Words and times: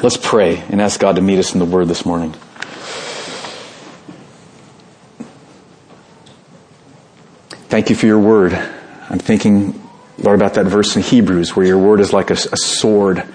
Let's 0.00 0.16
pray 0.16 0.58
and 0.58 0.80
ask 0.80 1.00
God 1.00 1.16
to 1.16 1.22
meet 1.22 1.40
us 1.40 1.54
in 1.54 1.58
the 1.58 1.64
Word 1.64 1.88
this 1.88 2.06
morning. 2.06 2.32
Thank 7.68 7.90
you 7.90 7.96
for 7.96 8.06
your 8.06 8.20
Word. 8.20 8.52
I'm 8.52 9.18
thinking, 9.18 9.82
Lord, 10.18 10.38
about 10.38 10.54
that 10.54 10.66
verse 10.66 10.94
in 10.94 11.02
Hebrews 11.02 11.56
where 11.56 11.66
your 11.66 11.78
Word 11.78 11.98
is 11.98 12.12
like 12.12 12.30
a, 12.30 12.34
a 12.34 12.56
sword 12.56 13.26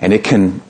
and 0.00 0.12
it 0.12 0.24
can 0.24 0.60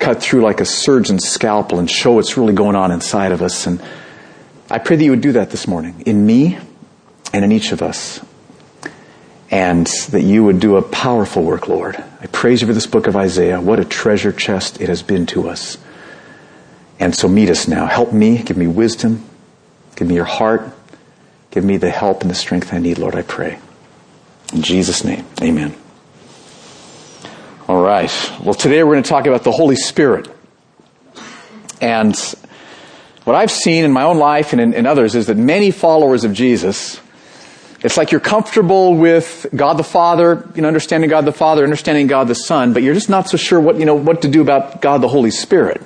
cut 0.00 0.20
through 0.20 0.42
like 0.42 0.60
a 0.60 0.64
surgeon's 0.64 1.28
scalpel 1.28 1.78
and 1.78 1.88
show 1.88 2.14
what's 2.14 2.36
really 2.36 2.52
going 2.52 2.74
on 2.74 2.90
inside 2.90 3.30
of 3.30 3.42
us. 3.42 3.64
And 3.68 3.80
I 4.68 4.78
pray 4.78 4.96
that 4.96 5.04
you 5.04 5.12
would 5.12 5.20
do 5.20 5.32
that 5.32 5.50
this 5.50 5.68
morning 5.68 6.02
in 6.04 6.26
me 6.26 6.58
and 7.32 7.44
in 7.44 7.52
each 7.52 7.70
of 7.70 7.80
us. 7.80 8.20
And 9.52 9.86
that 10.10 10.22
you 10.22 10.42
would 10.42 10.58
do 10.58 10.76
a 10.76 10.82
powerful 10.82 11.44
work, 11.44 11.68
Lord. 11.68 12.02
I 12.20 12.26
praise 12.26 12.60
you 12.60 12.66
for 12.66 12.72
this 12.72 12.86
book 12.86 13.06
of 13.06 13.16
Isaiah. 13.16 13.60
What 13.60 13.78
a 13.78 13.84
treasure 13.84 14.32
chest 14.32 14.80
it 14.80 14.88
has 14.88 15.02
been 15.02 15.26
to 15.26 15.48
us. 15.48 15.78
And 16.98 17.14
so 17.14 17.28
meet 17.28 17.48
us 17.48 17.68
now. 17.68 17.86
Help 17.86 18.12
me. 18.12 18.42
Give 18.42 18.56
me 18.56 18.66
wisdom. 18.66 19.24
Give 19.94 20.08
me 20.08 20.16
your 20.16 20.24
heart. 20.24 20.72
Give 21.50 21.64
me 21.64 21.76
the 21.76 21.90
help 21.90 22.22
and 22.22 22.30
the 22.30 22.34
strength 22.34 22.74
I 22.74 22.78
need, 22.78 22.98
Lord, 22.98 23.14
I 23.14 23.22
pray. 23.22 23.58
In 24.52 24.62
Jesus' 24.62 25.04
name, 25.04 25.26
amen. 25.40 25.74
All 27.68 27.82
right. 27.82 28.10
Well, 28.42 28.54
today 28.54 28.82
we're 28.82 28.94
going 28.94 29.02
to 29.02 29.08
talk 29.08 29.26
about 29.26 29.44
the 29.44 29.52
Holy 29.52 29.76
Spirit. 29.76 30.28
And 31.80 32.16
what 33.24 33.36
I've 33.36 33.50
seen 33.50 33.84
in 33.84 33.92
my 33.92 34.02
own 34.02 34.18
life 34.18 34.52
and 34.52 34.60
in, 34.60 34.74
in 34.74 34.86
others 34.86 35.14
is 35.14 35.26
that 35.26 35.36
many 35.36 35.70
followers 35.70 36.24
of 36.24 36.32
Jesus, 36.32 37.00
it's 37.80 37.96
like 37.96 38.10
you're 38.10 38.20
comfortable 38.20 38.96
with 38.96 39.46
God 39.54 39.74
the 39.74 39.84
Father, 39.84 40.48
you 40.54 40.62
know, 40.62 40.68
understanding 40.68 41.08
God 41.08 41.24
the 41.24 41.32
Father, 41.32 41.62
understanding 41.62 42.08
God 42.08 42.26
the 42.26 42.34
Son, 42.34 42.72
but 42.72 42.82
you're 42.82 42.94
just 42.94 43.08
not 43.08 43.28
so 43.28 43.36
sure 43.36 43.60
what, 43.60 43.76
you 43.76 43.84
know, 43.84 43.94
what 43.94 44.22
to 44.22 44.28
do 44.28 44.42
about 44.42 44.82
God 44.82 44.98
the 44.98 45.08
Holy 45.08 45.30
Spirit. 45.30 45.80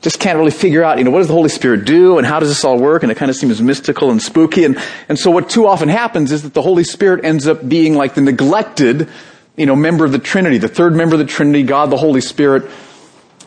Just 0.00 0.18
can't 0.18 0.36
really 0.36 0.50
figure 0.50 0.82
out, 0.82 0.98
you 0.98 1.04
know, 1.04 1.12
what 1.12 1.18
does 1.18 1.28
the 1.28 1.34
Holy 1.34 1.48
Spirit 1.48 1.84
do 1.84 2.18
and 2.18 2.26
how 2.26 2.40
does 2.40 2.48
this 2.48 2.64
all 2.64 2.78
work? 2.78 3.04
And 3.04 3.12
it 3.12 3.14
kind 3.14 3.30
of 3.30 3.36
seems 3.36 3.62
mystical 3.62 4.10
and 4.10 4.20
spooky. 4.20 4.64
And, 4.64 4.76
and 5.08 5.16
so 5.16 5.30
what 5.30 5.48
too 5.48 5.66
often 5.66 5.88
happens 5.88 6.32
is 6.32 6.42
that 6.42 6.52
the 6.52 6.62
Holy 6.62 6.84
Spirit 6.84 7.24
ends 7.24 7.46
up 7.46 7.66
being 7.66 7.94
like 7.94 8.14
the 8.14 8.20
neglected, 8.20 9.08
you 9.56 9.66
know, 9.66 9.76
member 9.76 10.04
of 10.04 10.10
the 10.10 10.18
Trinity, 10.18 10.58
the 10.58 10.68
third 10.68 10.96
member 10.96 11.14
of 11.14 11.20
the 11.20 11.26
Trinity, 11.26 11.62
God 11.62 11.90
the 11.90 11.96
Holy 11.96 12.20
Spirit, 12.20 12.68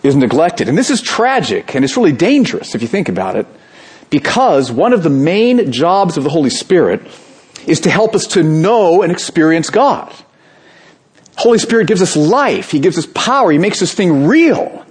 is 0.04 0.16
neglected. 0.16 0.70
And 0.70 0.78
this 0.78 0.90
is 0.90 1.02
tragic 1.02 1.76
and 1.76 1.84
it's 1.84 1.98
really 1.98 2.14
dangerous 2.14 2.76
if 2.76 2.82
you 2.82 2.88
think 2.88 3.10
about 3.10 3.36
it 3.36 3.46
because 4.10 4.72
one 4.72 4.94
of 4.94 5.04
the 5.04 5.10
main 5.10 5.72
jobs 5.72 6.16
of 6.16 6.24
the 6.24 6.30
Holy 6.30 6.50
Spirit 6.50 7.02
is 7.68 7.82
to 7.82 7.90
help 7.90 8.16
us 8.16 8.26
to 8.28 8.44
know 8.44 9.04
and 9.04 9.12
experience 9.12 9.70
God. 9.70 10.14
Holy 11.38 11.60
Spirit 11.60 11.88
gives 11.88 12.02
us 12.02 12.16
life. 12.16 12.72
He 12.72 12.80
gives 12.80 12.98
us 12.98 13.06
power. 13.14 13.52
He 13.52 13.60
makes 13.60 13.80
this 13.80 13.94
thing 13.94 14.26
real. 14.26 14.86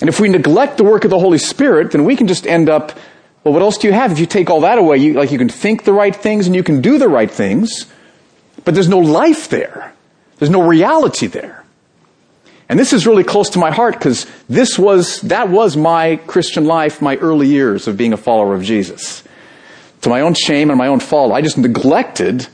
And 0.00 0.08
if 0.08 0.18
we 0.18 0.28
neglect 0.28 0.78
the 0.78 0.84
work 0.84 1.04
of 1.04 1.10
the 1.10 1.18
Holy 1.18 1.38
Spirit, 1.38 1.90
then 1.90 2.04
we 2.04 2.16
can 2.16 2.26
just 2.26 2.46
end 2.46 2.70
up, 2.70 2.98
well, 3.44 3.52
what 3.52 3.62
else 3.62 3.78
do 3.78 3.86
you 3.86 3.92
have? 3.92 4.12
If 4.12 4.18
you 4.18 4.26
take 4.26 4.48
all 4.48 4.62
that 4.62 4.78
away, 4.78 4.96
you, 4.96 5.12
like 5.14 5.30
you 5.30 5.38
can 5.38 5.48
think 5.48 5.84
the 5.84 5.92
right 5.92 6.14
things 6.14 6.46
and 6.46 6.56
you 6.56 6.62
can 6.62 6.80
do 6.80 6.98
the 6.98 7.08
right 7.08 7.30
things, 7.30 7.86
but 8.64 8.74
there's 8.74 8.88
no 8.88 8.98
life 8.98 9.48
there. 9.48 9.92
There's 10.38 10.50
no 10.50 10.66
reality 10.66 11.26
there. 11.26 11.64
And 12.68 12.78
this 12.78 12.92
is 12.94 13.06
really 13.06 13.22
close 13.22 13.50
to 13.50 13.58
my 13.58 13.70
heart 13.70 13.94
because 13.94 14.26
this 14.48 14.78
was, 14.78 15.20
that 15.22 15.50
was 15.50 15.76
my 15.76 16.16
Christian 16.16 16.64
life, 16.64 17.02
my 17.02 17.16
early 17.16 17.46
years 17.46 17.86
of 17.86 17.98
being 17.98 18.14
a 18.14 18.16
follower 18.16 18.54
of 18.54 18.62
Jesus. 18.62 19.22
To 20.02 20.08
my 20.08 20.20
own 20.20 20.34
shame 20.34 20.70
and 20.70 20.78
my 20.78 20.88
own 20.88 21.00
fault, 21.00 21.32
I 21.32 21.40
just 21.40 21.58
neglected 21.58 22.48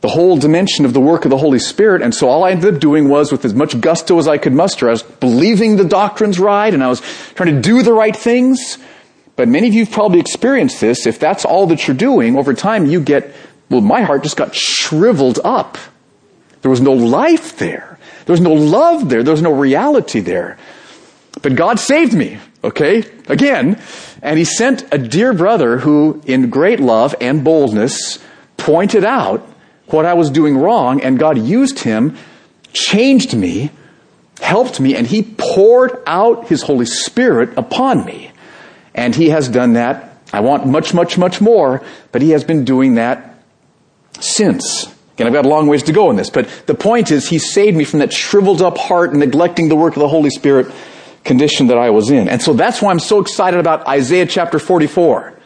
the 0.00 0.08
whole 0.08 0.36
dimension 0.36 0.84
of 0.84 0.92
the 0.92 1.00
work 1.00 1.24
of 1.24 1.30
the 1.30 1.38
Holy 1.38 1.60
Spirit. 1.60 2.02
And 2.02 2.12
so 2.12 2.28
all 2.28 2.42
I 2.42 2.50
ended 2.50 2.74
up 2.74 2.80
doing 2.80 3.08
was, 3.08 3.30
with 3.30 3.44
as 3.44 3.54
much 3.54 3.80
gusto 3.80 4.18
as 4.18 4.26
I 4.26 4.36
could 4.36 4.52
muster, 4.52 4.88
I 4.88 4.90
was 4.90 5.04
believing 5.04 5.76
the 5.76 5.84
doctrines 5.84 6.40
right 6.40 6.74
and 6.74 6.82
I 6.82 6.88
was 6.88 7.00
trying 7.34 7.54
to 7.54 7.60
do 7.60 7.82
the 7.82 7.92
right 7.92 8.14
things. 8.14 8.78
But 9.36 9.48
many 9.48 9.68
of 9.68 9.74
you 9.74 9.84
have 9.84 9.94
probably 9.94 10.18
experienced 10.18 10.80
this. 10.80 11.06
If 11.06 11.20
that's 11.20 11.44
all 11.44 11.68
that 11.68 11.86
you're 11.86 11.96
doing, 11.96 12.36
over 12.36 12.52
time 12.52 12.86
you 12.86 13.00
get, 13.00 13.32
well, 13.70 13.80
my 13.80 14.02
heart 14.02 14.24
just 14.24 14.36
got 14.36 14.54
shriveled 14.54 15.38
up. 15.44 15.78
There 16.62 16.70
was 16.70 16.80
no 16.80 16.92
life 16.92 17.56
there. 17.58 17.98
There 18.26 18.32
was 18.32 18.40
no 18.40 18.52
love 18.52 19.08
there. 19.08 19.22
There 19.22 19.32
was 19.32 19.42
no 19.42 19.52
reality 19.52 20.20
there. 20.20 20.58
But 21.42 21.54
God 21.54 21.78
saved 21.78 22.12
me, 22.12 22.38
okay? 22.62 23.04
Again. 23.28 23.80
And 24.22 24.38
He 24.38 24.44
sent 24.44 24.84
a 24.92 24.98
dear 24.98 25.32
brother 25.32 25.78
who, 25.78 26.22
in 26.26 26.50
great 26.50 26.80
love 26.80 27.14
and 27.20 27.44
boldness, 27.44 28.18
pointed 28.56 29.04
out 29.04 29.40
what 29.86 30.04
I 30.04 30.14
was 30.14 30.30
doing 30.30 30.56
wrong, 30.56 31.00
and 31.02 31.18
God 31.18 31.38
used 31.38 31.80
him, 31.80 32.16
changed 32.72 33.36
me, 33.36 33.70
helped 34.40 34.80
me, 34.80 34.96
and 34.96 35.06
He 35.06 35.22
poured 35.22 36.02
out 36.06 36.48
His 36.48 36.62
Holy 36.62 36.86
Spirit 36.86 37.56
upon 37.56 38.04
me. 38.04 38.32
And 38.94 39.14
He 39.14 39.30
has 39.30 39.48
done 39.48 39.74
that. 39.74 40.16
I 40.32 40.40
want 40.40 40.66
much, 40.66 40.94
much, 40.94 41.18
much 41.18 41.40
more, 41.40 41.82
but 42.10 42.22
He 42.22 42.30
has 42.30 42.44
been 42.44 42.64
doing 42.64 42.94
that 42.94 43.32
since. 44.20 44.86
Again, 45.14 45.26
I've 45.26 45.32
got 45.32 45.44
a 45.44 45.48
long 45.48 45.66
ways 45.66 45.82
to 45.84 45.92
go 45.92 46.10
in 46.10 46.16
this, 46.16 46.30
but 46.30 46.48
the 46.66 46.74
point 46.74 47.10
is 47.10 47.28
he 47.28 47.38
saved 47.38 47.76
me 47.76 47.84
from 47.84 47.98
that 47.98 48.12
shriveled 48.12 48.62
up 48.62 48.78
heart 48.78 49.10
and 49.10 49.20
neglecting 49.20 49.68
the 49.68 49.76
work 49.76 49.94
of 49.94 50.00
the 50.00 50.08
Holy 50.08 50.30
Spirit 50.30 50.72
condition 51.24 51.68
that 51.68 51.78
I 51.78 51.90
was 51.90 52.10
in. 52.10 52.28
And 52.28 52.42
so 52.42 52.52
that's 52.52 52.82
why 52.82 52.90
I'm 52.90 52.98
so 52.98 53.20
excited 53.20 53.60
about 53.60 53.86
Isaiah 53.86 54.26
chapter 54.26 54.58
44. 54.58 55.38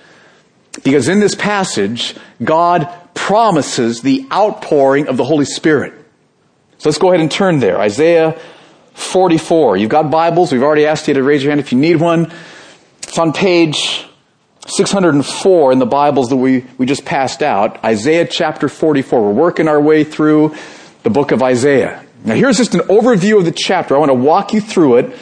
Because 0.84 1.08
in 1.08 1.20
this 1.20 1.34
passage, 1.34 2.14
God 2.42 2.88
promises 3.14 4.02
the 4.02 4.26
outpouring 4.30 5.08
of 5.08 5.16
the 5.16 5.24
Holy 5.24 5.44
Spirit. 5.44 5.94
So 6.78 6.88
let's 6.88 6.98
go 6.98 7.08
ahead 7.08 7.20
and 7.20 7.30
turn 7.30 7.60
there. 7.60 7.78
Isaiah 7.80 8.38
44. 8.94 9.78
You've 9.78 9.90
got 9.90 10.10
Bibles. 10.10 10.52
We've 10.52 10.62
already 10.62 10.86
asked 10.86 11.08
you 11.08 11.14
to 11.14 11.22
raise 11.22 11.42
your 11.42 11.50
hand 11.50 11.60
if 11.60 11.72
you 11.72 11.78
need 11.78 12.00
one. 12.00 12.32
It's 13.02 13.18
on 13.18 13.32
page 13.32 14.06
604 14.66 15.72
in 15.72 15.78
the 15.78 15.86
Bibles 15.86 16.28
that 16.30 16.36
we, 16.36 16.64
we 16.76 16.86
just 16.86 17.04
passed 17.04 17.42
out, 17.42 17.82
Isaiah 17.84 18.26
chapter 18.26 18.68
44. 18.68 19.22
We're 19.22 19.32
working 19.32 19.68
our 19.68 19.80
way 19.80 20.04
through 20.04 20.56
the 21.02 21.10
book 21.10 21.30
of 21.30 21.42
Isaiah. 21.42 22.04
Now 22.24 22.34
here's 22.34 22.56
just 22.56 22.74
an 22.74 22.80
overview 22.80 23.38
of 23.38 23.44
the 23.44 23.52
chapter. 23.52 23.94
I 23.94 23.98
want 23.98 24.10
to 24.10 24.14
walk 24.14 24.52
you 24.52 24.60
through 24.60 24.96
it, 24.96 25.16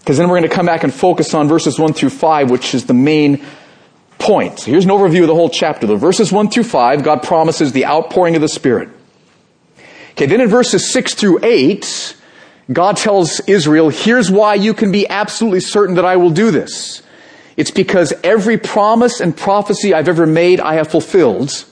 because 0.00 0.18
then 0.18 0.28
we're 0.28 0.38
going 0.38 0.48
to 0.48 0.54
come 0.54 0.66
back 0.66 0.82
and 0.82 0.92
focus 0.92 1.34
on 1.34 1.46
verses 1.46 1.78
1 1.78 1.92
through 1.92 2.10
5, 2.10 2.50
which 2.50 2.74
is 2.74 2.86
the 2.86 2.94
main 2.94 3.44
point. 4.18 4.60
So 4.60 4.70
here's 4.70 4.84
an 4.84 4.90
overview 4.90 5.22
of 5.22 5.28
the 5.28 5.34
whole 5.34 5.50
chapter. 5.50 5.86
The 5.86 5.96
verses 5.96 6.32
1 6.32 6.50
through 6.50 6.64
5, 6.64 7.02
God 7.02 7.22
promises 7.22 7.72
the 7.72 7.86
outpouring 7.86 8.34
of 8.34 8.42
the 8.42 8.48
Spirit. 8.48 8.88
Okay, 10.12 10.26
then 10.26 10.40
in 10.40 10.48
verses 10.48 10.90
6 10.92 11.14
through 11.14 11.40
8, 11.42 12.16
God 12.72 12.96
tells 12.96 13.40
Israel, 13.40 13.88
here's 13.88 14.30
why 14.30 14.54
you 14.54 14.74
can 14.74 14.92
be 14.92 15.08
absolutely 15.08 15.60
certain 15.60 15.96
that 15.96 16.04
I 16.04 16.16
will 16.16 16.30
do 16.30 16.50
this. 16.50 17.02
It's 17.56 17.70
because 17.70 18.12
every 18.24 18.56
promise 18.56 19.20
and 19.20 19.36
prophecy 19.36 19.92
I've 19.92 20.08
ever 20.08 20.26
made, 20.26 20.60
I 20.60 20.74
have 20.74 20.88
fulfilled. 20.88 21.64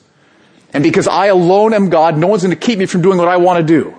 And 0.72 0.84
because 0.84 1.08
I 1.08 1.26
alone 1.26 1.72
am 1.72 1.88
God, 1.88 2.18
no 2.18 2.26
one's 2.26 2.42
going 2.42 2.54
to 2.54 2.60
keep 2.60 2.78
me 2.78 2.86
from 2.86 3.02
doing 3.02 3.16
what 3.16 3.28
I 3.28 3.38
want 3.38 3.58
to 3.60 3.66
do. 3.66 3.94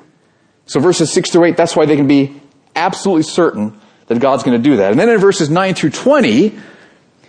So 0.66 0.79
verses 0.79 1.12
6 1.12 1.31
through 1.31 1.45
8, 1.45 1.57
that's 1.57 1.75
why 1.75 1.85
they 1.85 1.95
can 1.95 2.07
be 2.07 2.39
absolutely 2.75 3.23
certain 3.23 3.79
that 4.09 4.20
God's 4.20 4.44
going 4.44 4.62
to 4.62 4.70
do 4.70 4.78
that. 4.78 4.92
And 4.92 5.00
then 5.00 5.08
in 5.08 5.20
verses 5.20 5.50
9 5.50 5.75
through 5.75 5.92
20, 5.92 6.59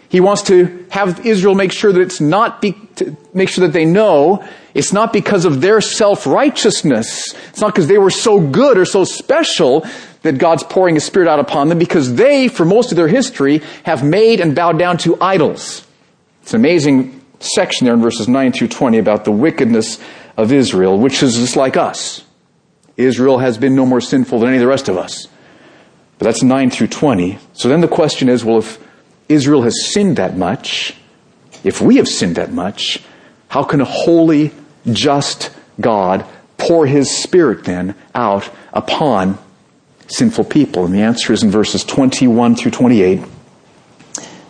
he 0.09 0.19
wants 0.19 0.43
to 0.45 0.87
have 0.91 1.25
Israel 1.25 1.55
make 1.55 1.71
sure 1.71 1.93
that 1.93 2.01
it's 2.01 2.21
not 2.21 2.61
be, 2.61 2.75
make 3.33 3.49
sure 3.49 3.67
that 3.67 3.73
they 3.73 3.85
know 3.85 4.45
it's 4.75 4.93
not 4.93 5.13
because 5.13 5.45
of 5.45 5.61
their 5.61 5.81
self-righteousness. 5.81 7.35
It's 7.51 7.61
not 7.61 7.69
because 7.73 7.87
they 7.87 7.99
were 7.99 8.11
so 8.11 8.41
good 8.41 8.77
or 8.77 8.85
so 8.85 9.05
special 9.05 9.87
that 10.23 10.39
God's 10.39 10.65
pouring 10.65 10.97
His 10.97 11.05
Spirit 11.05 11.29
out 11.29 11.39
upon 11.39 11.69
them 11.69 11.79
because 11.79 12.15
they, 12.15 12.49
for 12.49 12.65
most 12.65 12.91
of 12.91 12.97
their 12.97 13.09
history, 13.09 13.63
have 13.85 14.03
made 14.03 14.41
and 14.41 14.55
bowed 14.55 14.79
down 14.79 14.99
to 14.99 15.21
idols. 15.21 15.87
It's 16.43 16.55
an 16.55 16.61
amazing 16.61 17.21
section 17.41 17.85
there 17.85 17.95
in 17.95 18.01
verses 18.01 18.27
9 18.27 18.53
through 18.53 18.69
20 18.69 18.99
about 18.99 19.25
the 19.25 19.33
wickedness 19.33 20.01
of 20.37 20.53
Israel, 20.53 20.99
which 20.99 21.23
is 21.23 21.37
just 21.37 21.57
like 21.57 21.77
us. 21.77 22.25
Israel 22.97 23.39
has 23.39 23.59
been 23.59 23.77
no 23.77 23.87
more 23.87 24.01
sinful 24.01 24.41
than 24.41 24.49
any 24.49 24.57
of 24.57 24.63
the 24.63 24.67
rest 24.67 24.89
of 24.89 24.97
us. 24.97 25.29
But 26.21 26.27
that's 26.27 26.43
9 26.43 26.69
through 26.69 26.89
20. 26.89 27.39
So 27.55 27.71
then 27.71 27.81
the 27.81 27.89
question 27.89 28.29
is, 28.29 28.45
well, 28.45 28.59
if 28.59 28.79
Israel 29.31 29.63
has 29.63 29.91
sinned 29.91 30.19
that 30.19 30.37
much, 30.37 30.95
if 31.65 31.81
we 31.81 31.97
have 31.97 32.07
sinned 32.07 32.37
that 32.37 32.53
much, 32.53 33.03
how 33.49 33.65
can 33.65 33.81
a 33.81 33.87
holy, 33.87 34.53
just 34.93 35.51
God 35.81 36.27
pour 36.59 36.87
His 36.87 37.11
Spirit 37.11 37.65
then 37.65 37.95
out 38.15 38.51
upon 38.75 39.39
sinful 40.09 40.45
people? 40.45 40.85
And 40.85 40.95
the 40.95 41.01
answer 41.01 41.33
is 41.33 41.43
in 41.43 41.51
verses 41.51 41.85
21 41.85 42.55
through 42.55 42.73
28. 42.73 43.23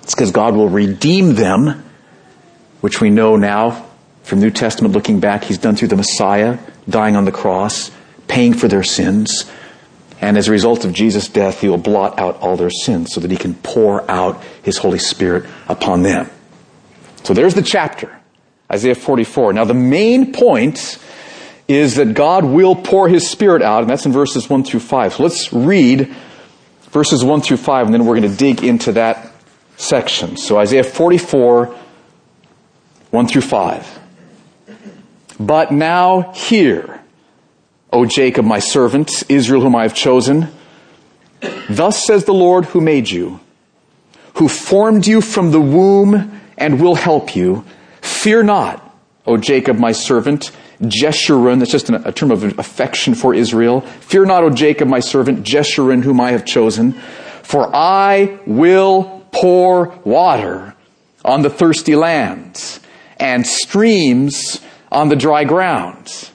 It's 0.02 0.14
because 0.16 0.32
God 0.32 0.56
will 0.56 0.69
redeem 0.69 1.37
them, 1.37 1.84
which 2.81 3.00
we 3.00 3.11
know 3.11 3.37
now 3.37 3.87
from 4.25 4.40
New 4.40 4.50
Testament 4.50 4.93
looking 4.93 5.20
back, 5.20 5.44
He's 5.44 5.58
done 5.58 5.76
through 5.76 5.88
the 5.88 5.96
Messiah, 5.96 6.58
dying 6.88 7.14
on 7.14 7.26
the 7.26 7.32
cross, 7.32 7.93
paying 8.26 8.55
for 8.55 8.66
their 8.66 8.82
sins. 8.82 9.49
And 10.20 10.37
as 10.37 10.49
a 10.49 10.50
result 10.50 10.84
of 10.84 10.93
Jesus' 10.93 11.28
death, 11.28 11.61
He 11.61 11.69
will 11.69 11.78
blot 11.78 12.19
out 12.19 12.37
all 12.40 12.56
their 12.56 12.70
sins 12.70 13.12
so 13.12 13.20
that 13.20 13.31
He 13.31 13.37
can 13.37 13.55
pour 13.55 14.08
out 14.11 14.43
His 14.62 14.76
Holy 14.78 14.99
Spirit 14.99 15.49
upon 15.69 16.02
them. 16.02 16.28
So 17.22 17.34
there's 17.34 17.55
the 17.55 17.62
chapter, 17.62 18.14
Isaiah 18.70 18.94
44. 18.94 19.52
Now 19.52 19.64
the 19.64 19.75
main 19.75 20.32
point 20.32 20.99
is 21.69 21.96
that 21.96 22.14
God 22.14 22.44
will 22.44 22.75
pour 22.75 23.08
His 23.08 23.28
Spirit 23.28 23.62
out, 23.62 23.82
and 23.82 23.90
that's 23.90 24.05
in 24.05 24.12
verses 24.12 24.50
1 24.50 24.64
through 24.64 24.81
5. 24.81 25.14
So 25.14 25.22
let's 25.22 25.52
read 25.52 26.14
verses 26.90 27.25
1 27.25 27.40
through 27.43 27.58
5, 27.58 27.87
and 27.87 27.94
then 27.94 28.05
we're 28.05 28.19
going 28.19 28.31
to 28.31 28.37
dig 28.37 28.64
into 28.64 28.93
that 28.93 29.32
section. 29.76 30.37
So 30.37 30.58
Isaiah 30.58 30.84
44, 30.84 31.75
1 33.11 33.26
through 33.28 33.43
5. 33.43 33.99
But 35.38 35.73
now 35.73 36.32
hear, 36.32 37.00
O 37.92 38.06
Jacob, 38.06 38.44
my 38.44 38.58
servant, 38.60 39.25
Israel, 39.28 39.62
whom 39.62 39.75
I 39.75 39.82
have 39.82 39.94
chosen. 39.94 40.48
Thus 41.69 42.04
says 42.04 42.25
the 42.25 42.34
Lord 42.34 42.66
who 42.66 42.81
made 42.81 43.10
you, 43.10 43.40
who 44.34 44.48
formed 44.48 45.06
you 45.06 45.20
from 45.20 45.50
the 45.50 45.60
womb 45.60 46.40
and 46.56 46.81
will 46.81 46.94
help 46.94 47.34
you. 47.34 47.64
Fear 48.00 48.44
not, 48.44 48.96
O 49.26 49.37
Jacob, 49.37 49.78
my 49.78 49.92
servant, 49.92 50.50
Jeshurun, 50.81 51.58
that's 51.58 51.70
just 51.70 51.90
a 51.90 52.12
term 52.12 52.31
of 52.31 52.58
affection 52.58 53.14
for 53.14 53.34
Israel. 53.34 53.81
Fear 53.81 54.26
not, 54.26 54.44
O 54.44 54.50
Jacob, 54.50 54.88
my 54.88 55.00
servant, 55.00 55.42
Jeshurun, 55.44 56.02
whom 56.02 56.20
I 56.20 56.32
have 56.32 56.44
chosen, 56.44 56.92
for 57.42 57.75
I 57.75 58.38
will 58.46 59.26
pour 59.32 59.98
water 60.04 60.75
on 61.25 61.42
the 61.42 61.50
thirsty 61.50 61.96
lands 61.96 62.81
and 63.19 63.46
streams 63.46 64.60
on 64.90 65.08
the 65.08 65.16
dry 65.16 65.44
ground. 65.44 66.31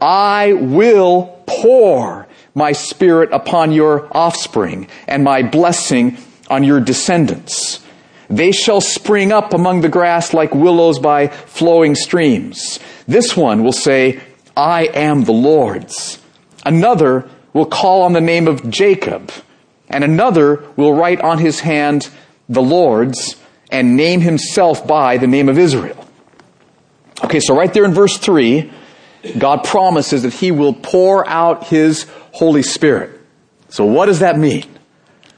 I 0.00 0.52
will 0.52 1.42
pour 1.46 2.26
my 2.54 2.72
spirit 2.72 3.30
upon 3.32 3.72
your 3.72 4.08
offspring 4.16 4.88
and 5.06 5.24
my 5.24 5.42
blessing 5.42 6.18
on 6.50 6.64
your 6.64 6.80
descendants. 6.80 7.80
They 8.28 8.52
shall 8.52 8.80
spring 8.80 9.32
up 9.32 9.54
among 9.54 9.80
the 9.80 9.88
grass 9.88 10.34
like 10.34 10.54
willows 10.54 10.98
by 10.98 11.28
flowing 11.28 11.94
streams. 11.94 12.78
This 13.06 13.36
one 13.36 13.64
will 13.64 13.72
say, 13.72 14.20
I 14.56 14.84
am 14.86 15.24
the 15.24 15.32
Lord's. 15.32 16.20
Another 16.64 17.28
will 17.52 17.66
call 17.66 18.02
on 18.02 18.12
the 18.12 18.20
name 18.20 18.46
of 18.46 18.68
Jacob, 18.68 19.32
and 19.88 20.04
another 20.04 20.64
will 20.76 20.92
write 20.92 21.20
on 21.20 21.38
his 21.38 21.60
hand 21.60 22.10
the 22.48 22.62
Lord's 22.62 23.36
and 23.70 23.96
name 23.96 24.20
himself 24.20 24.86
by 24.86 25.16
the 25.16 25.26
name 25.26 25.48
of 25.48 25.58
Israel. 25.58 26.04
Okay, 27.24 27.40
so 27.40 27.54
right 27.54 27.72
there 27.72 27.84
in 27.84 27.94
verse 27.94 28.16
3, 28.18 28.70
God 29.36 29.64
promises 29.64 30.22
that 30.22 30.32
he 30.32 30.50
will 30.50 30.74
pour 30.74 31.28
out 31.28 31.66
his 31.66 32.06
Holy 32.32 32.62
Spirit. 32.62 33.10
So 33.68 33.84
what 33.84 34.06
does 34.06 34.20
that 34.20 34.38
mean? 34.38 34.64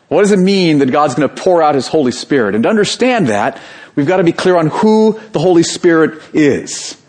What 0.09 0.23
does 0.23 0.33
it 0.33 0.39
mean 0.39 0.79
that 0.79 0.91
God's 0.91 1.15
going 1.15 1.29
to 1.29 1.35
pour 1.35 1.63
out 1.63 1.75
his 1.75 1.89
Holy 1.89 2.13
Spirit? 2.13 2.55
And 2.55 2.65
to 2.65 2.71
understand 2.71 3.29
that, 3.29 3.61
we've 3.95 4.07
got 4.07 4.17
to 4.17 4.25
be 4.25 4.33
clear 4.33 4.57
on 4.57 4.67
who 4.67 5.21
the 5.33 5.39
Holy 5.39 5.63
Spirit 5.63 6.21
is. 6.35 7.01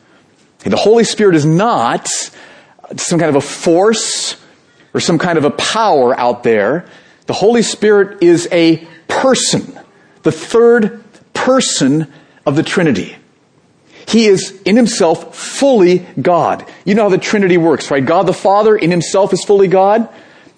The 0.59 0.77
Holy 0.77 1.03
Spirit 1.03 1.35
is 1.35 1.45
not 1.45 2.07
some 2.95 3.19
kind 3.19 3.29
of 3.29 3.35
a 3.35 3.41
force 3.41 4.37
or 4.93 4.99
some 4.99 5.17
kind 5.17 5.37
of 5.37 5.45
a 5.45 5.51
power 5.51 6.17
out 6.19 6.43
there. 6.43 6.85
The 7.25 7.33
Holy 7.33 7.63
Spirit 7.63 8.21
is 8.21 8.47
a 8.51 8.87
person, 9.07 9.79
the 10.23 10.31
third 10.31 11.03
person 11.33 12.11
of 12.45 12.55
the 12.55 12.63
Trinity. 12.63 13.15
He 14.07 14.25
is 14.25 14.61
in 14.63 14.75
himself 14.75 15.35
fully 15.35 15.99
God. 16.21 16.65
You 16.85 16.95
know 16.95 17.03
how 17.03 17.09
the 17.09 17.17
Trinity 17.17 17.57
works, 17.57 17.91
right? 17.91 18.05
God 18.05 18.23
the 18.23 18.33
Father 18.33 18.75
in 18.75 18.91
himself 18.91 19.33
is 19.33 19.43
fully 19.43 19.67
God. 19.67 20.09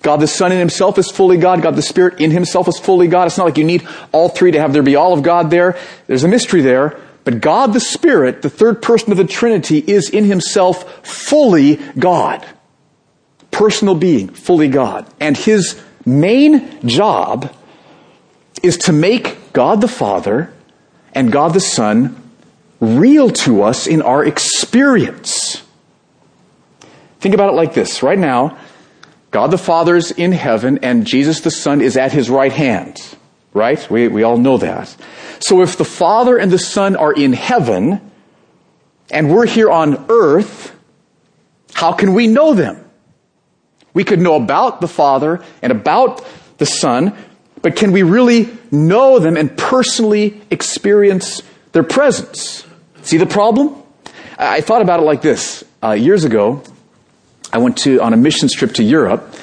God 0.01 0.17
the 0.17 0.27
Son 0.27 0.51
in 0.51 0.59
himself 0.59 0.97
is 0.97 1.09
fully 1.09 1.37
God. 1.37 1.61
God 1.61 1.75
the 1.75 1.81
Spirit 1.81 2.19
in 2.19 2.31
himself 2.31 2.67
is 2.67 2.77
fully 2.77 3.07
God. 3.07 3.27
It's 3.27 3.37
not 3.37 3.45
like 3.45 3.57
you 3.57 3.63
need 3.63 3.87
all 4.11 4.29
three 4.29 4.51
to 4.51 4.59
have 4.59 4.73
there 4.73 4.83
be 4.83 4.95
all 4.95 5.13
of 5.13 5.23
God 5.23 5.49
there. 5.49 5.77
There's 6.07 6.23
a 6.23 6.27
mystery 6.27 6.61
there. 6.61 6.99
But 7.23 7.39
God 7.39 7.71
the 7.73 7.79
Spirit, 7.79 8.41
the 8.41 8.49
third 8.49 8.81
person 8.81 9.11
of 9.11 9.17
the 9.17 9.25
Trinity, 9.25 9.79
is 9.79 10.09
in 10.09 10.25
himself 10.25 11.07
fully 11.07 11.77
God. 11.97 12.45
Personal 13.51 13.95
being, 13.95 14.29
fully 14.29 14.67
God. 14.67 15.07
And 15.19 15.37
his 15.37 15.81
main 16.05 16.85
job 16.85 17.55
is 18.61 18.77
to 18.79 18.91
make 18.91 19.53
God 19.53 19.79
the 19.79 19.87
Father 19.87 20.53
and 21.13 21.31
God 21.31 21.53
the 21.53 21.61
Son 21.61 22.22
real 22.83 23.29
to 23.29 23.63
us 23.63 23.87
in 23.87 24.01
our 24.01 24.23
experience. 24.25 25.63
Think 27.19 27.33
about 27.33 27.49
it 27.49 27.55
like 27.55 27.73
this. 27.73 28.03
Right 28.03 28.19
now, 28.19 28.57
God 29.31 29.47
the 29.51 29.57
Father 29.57 29.95
is 29.95 30.11
in 30.11 30.31
heaven 30.31 30.79
and 30.83 31.07
Jesus 31.07 31.41
the 31.41 31.51
Son 31.51 31.81
is 31.81 31.95
at 31.97 32.11
his 32.11 32.29
right 32.29 32.51
hand. 32.51 32.97
Right? 33.53 33.89
We, 33.89 34.07
we 34.07 34.23
all 34.23 34.37
know 34.37 34.57
that. 34.57 34.95
So 35.39 35.61
if 35.61 35.77
the 35.77 35.85
Father 35.85 36.37
and 36.37 36.51
the 36.51 36.59
Son 36.59 36.95
are 36.95 37.13
in 37.13 37.33
heaven 37.33 38.11
and 39.11 39.33
we're 39.33 39.45
here 39.45 39.69
on 39.69 40.05
earth, 40.09 40.75
how 41.73 41.93
can 41.93 42.13
we 42.13 42.27
know 42.27 42.53
them? 42.53 42.83
We 43.93 44.03
could 44.03 44.19
know 44.19 44.35
about 44.35 44.81
the 44.81 44.87
Father 44.87 45.43
and 45.61 45.71
about 45.71 46.25
the 46.57 46.65
Son, 46.65 47.15
but 47.61 47.75
can 47.75 47.91
we 47.91 48.03
really 48.03 48.49
know 48.71 49.19
them 49.19 49.37
and 49.37 49.55
personally 49.55 50.41
experience 50.49 51.41
their 51.71 51.83
presence? 51.83 52.65
See 53.03 53.17
the 53.17 53.25
problem? 53.25 53.75
I 54.37 54.61
thought 54.61 54.81
about 54.81 54.99
it 54.99 55.03
like 55.03 55.21
this. 55.21 55.63
Uh, 55.83 55.91
years 55.91 56.23
ago, 56.23 56.63
I 57.51 57.57
went 57.57 57.77
to 57.79 58.01
on 58.01 58.13
a 58.13 58.17
missions 58.17 58.53
trip 58.53 58.73
to 58.75 58.83
Europe, 58.83 59.35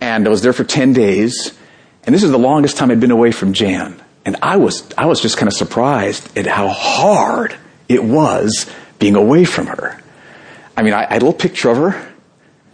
and 0.00 0.26
I 0.26 0.30
was 0.30 0.42
there 0.42 0.52
for 0.52 0.64
ten 0.64 0.92
days. 0.92 1.58
And 2.04 2.14
this 2.14 2.22
is 2.22 2.30
the 2.30 2.38
longest 2.38 2.76
time 2.76 2.90
I'd 2.90 3.00
been 3.00 3.10
away 3.10 3.32
from 3.32 3.52
Jan, 3.54 4.00
and 4.24 4.36
I 4.42 4.58
was 4.58 4.88
I 4.96 5.06
was 5.06 5.20
just 5.20 5.38
kind 5.38 5.48
of 5.48 5.54
surprised 5.54 6.36
at 6.36 6.46
how 6.46 6.68
hard 6.68 7.56
it 7.88 8.04
was 8.04 8.70
being 8.98 9.16
away 9.16 9.44
from 9.44 9.66
her. 9.66 10.00
I 10.76 10.82
mean, 10.82 10.92
I, 10.92 11.04
I 11.04 11.14
had 11.14 11.22
a 11.22 11.24
little 11.24 11.32
picture 11.32 11.70
of 11.70 11.78
her. 11.78 12.12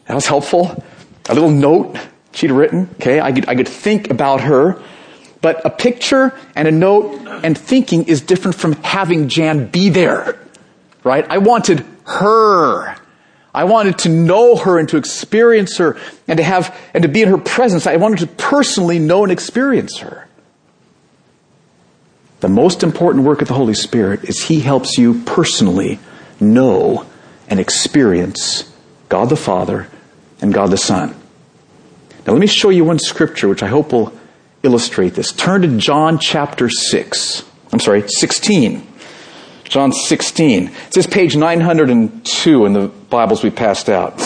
That 0.07 0.15
was 0.15 0.27
helpful. 0.27 0.85
A 1.29 1.35
little 1.35 1.51
note 1.51 1.97
she'd 2.33 2.51
written. 2.51 2.91
Okay, 2.95 3.21
I 3.21 3.33
could 3.33 3.49
I 3.49 3.55
could 3.55 3.69
think 3.69 4.11
about 4.11 4.41
her. 4.43 4.83
But 5.45 5.61
a 5.67 5.69
picture 5.69 6.33
and 6.57 6.67
a 6.67 6.71
note 6.71 7.21
and 7.45 7.59
thinking 7.59 8.05
is 8.05 8.23
different 8.23 8.55
from 8.55 8.73
having 8.77 9.29
Jan 9.29 9.67
be 9.67 9.91
there. 9.91 10.39
Right? 11.03 11.27
I 11.29 11.37
wanted 11.37 11.85
her. 12.07 12.97
I 13.55 13.65
wanted 13.65 13.99
to 13.99 14.09
know 14.09 14.57
her 14.57 14.79
and 14.79 14.89
to 14.89 14.97
experience 14.97 15.77
her 15.77 15.99
and 16.27 16.39
to 16.39 16.43
have, 16.43 16.75
and 16.95 17.03
to 17.03 17.11
be 17.11 17.21
in 17.21 17.29
her 17.29 17.37
presence. 17.37 17.87
I 17.87 17.97
wanted 17.97 18.21
to 18.21 18.27
personally 18.27 18.99
know 18.99 19.23
and 19.23 19.31
experience 19.31 19.99
her. 19.99 20.27
The 22.41 22.49
most 22.49 22.83
important 22.83 23.27
work 23.27 23.43
of 23.43 23.49
the 23.49 23.55
Holy 23.55 23.75
Spirit 23.75 24.25
is 24.25 24.45
He 24.45 24.61
helps 24.61 24.97
you 24.97 25.21
personally 25.25 25.99
know 26.41 27.05
and 27.49 27.61
experience 27.61 28.73
God 29.11 29.29
the 29.29 29.37
Father 29.37 29.89
and 30.41 30.55
God 30.55 30.71
the 30.71 30.79
Son. 30.79 31.15
Now 32.27 32.33
let 32.33 32.41
me 32.41 32.47
show 32.47 32.71
you 32.71 32.87
one 32.87 32.99
scripture 32.99 33.47
which 33.47 33.63
I 33.63 33.69
hope 33.69 33.93
will 33.93 34.11
illustrate 34.65 35.15
this. 35.15 35.33
Turn 35.33 35.63
to 35.63 35.77
John 35.79 36.19
chapter 36.19 36.69
6. 36.69 37.45
I'm 37.73 37.81
sorry, 37.81 38.09
16. 38.09 38.87
John 39.65 39.93
16. 39.93 40.69
It 40.69 40.95
says 40.95 41.07
page 41.07 41.37
902 41.37 42.67
in 42.67 42.73
the 42.73 42.89
Bibles 42.89 43.43
we 43.43 43.51
passed 43.51 43.89
out. 43.89 44.19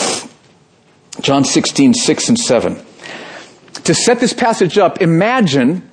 John 1.21 1.43
16, 1.43 1.93
6 1.93 2.29
and 2.29 2.37
7. 2.37 2.85
To 3.85 3.93
set 3.93 4.19
this 4.19 4.33
passage 4.33 4.77
up, 4.77 5.01
imagine 5.01 5.89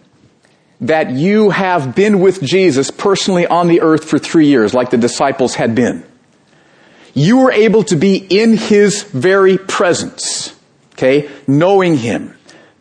that 0.81 1.11
you 1.11 1.51
have 1.51 1.95
been 1.95 2.21
with 2.21 2.43
Jesus 2.43 2.91
personally 2.91 3.47
on 3.47 3.69
the 3.69 3.81
earth 3.81 4.05
for 4.05 4.19
three 4.19 4.47
years, 4.47 4.75
like 4.75 4.91
the 4.91 4.99
disciples 4.99 5.55
had 5.55 5.75
been. 5.75 6.05
You 7.15 7.39
were 7.39 7.53
able 7.53 7.83
to 7.85 7.97
be 7.97 8.17
in 8.17 8.57
His 8.57 9.03
very 9.03 9.57
presence, 9.57 10.55
okay, 10.93 11.31
knowing 11.47 11.97
Him, 11.97 12.37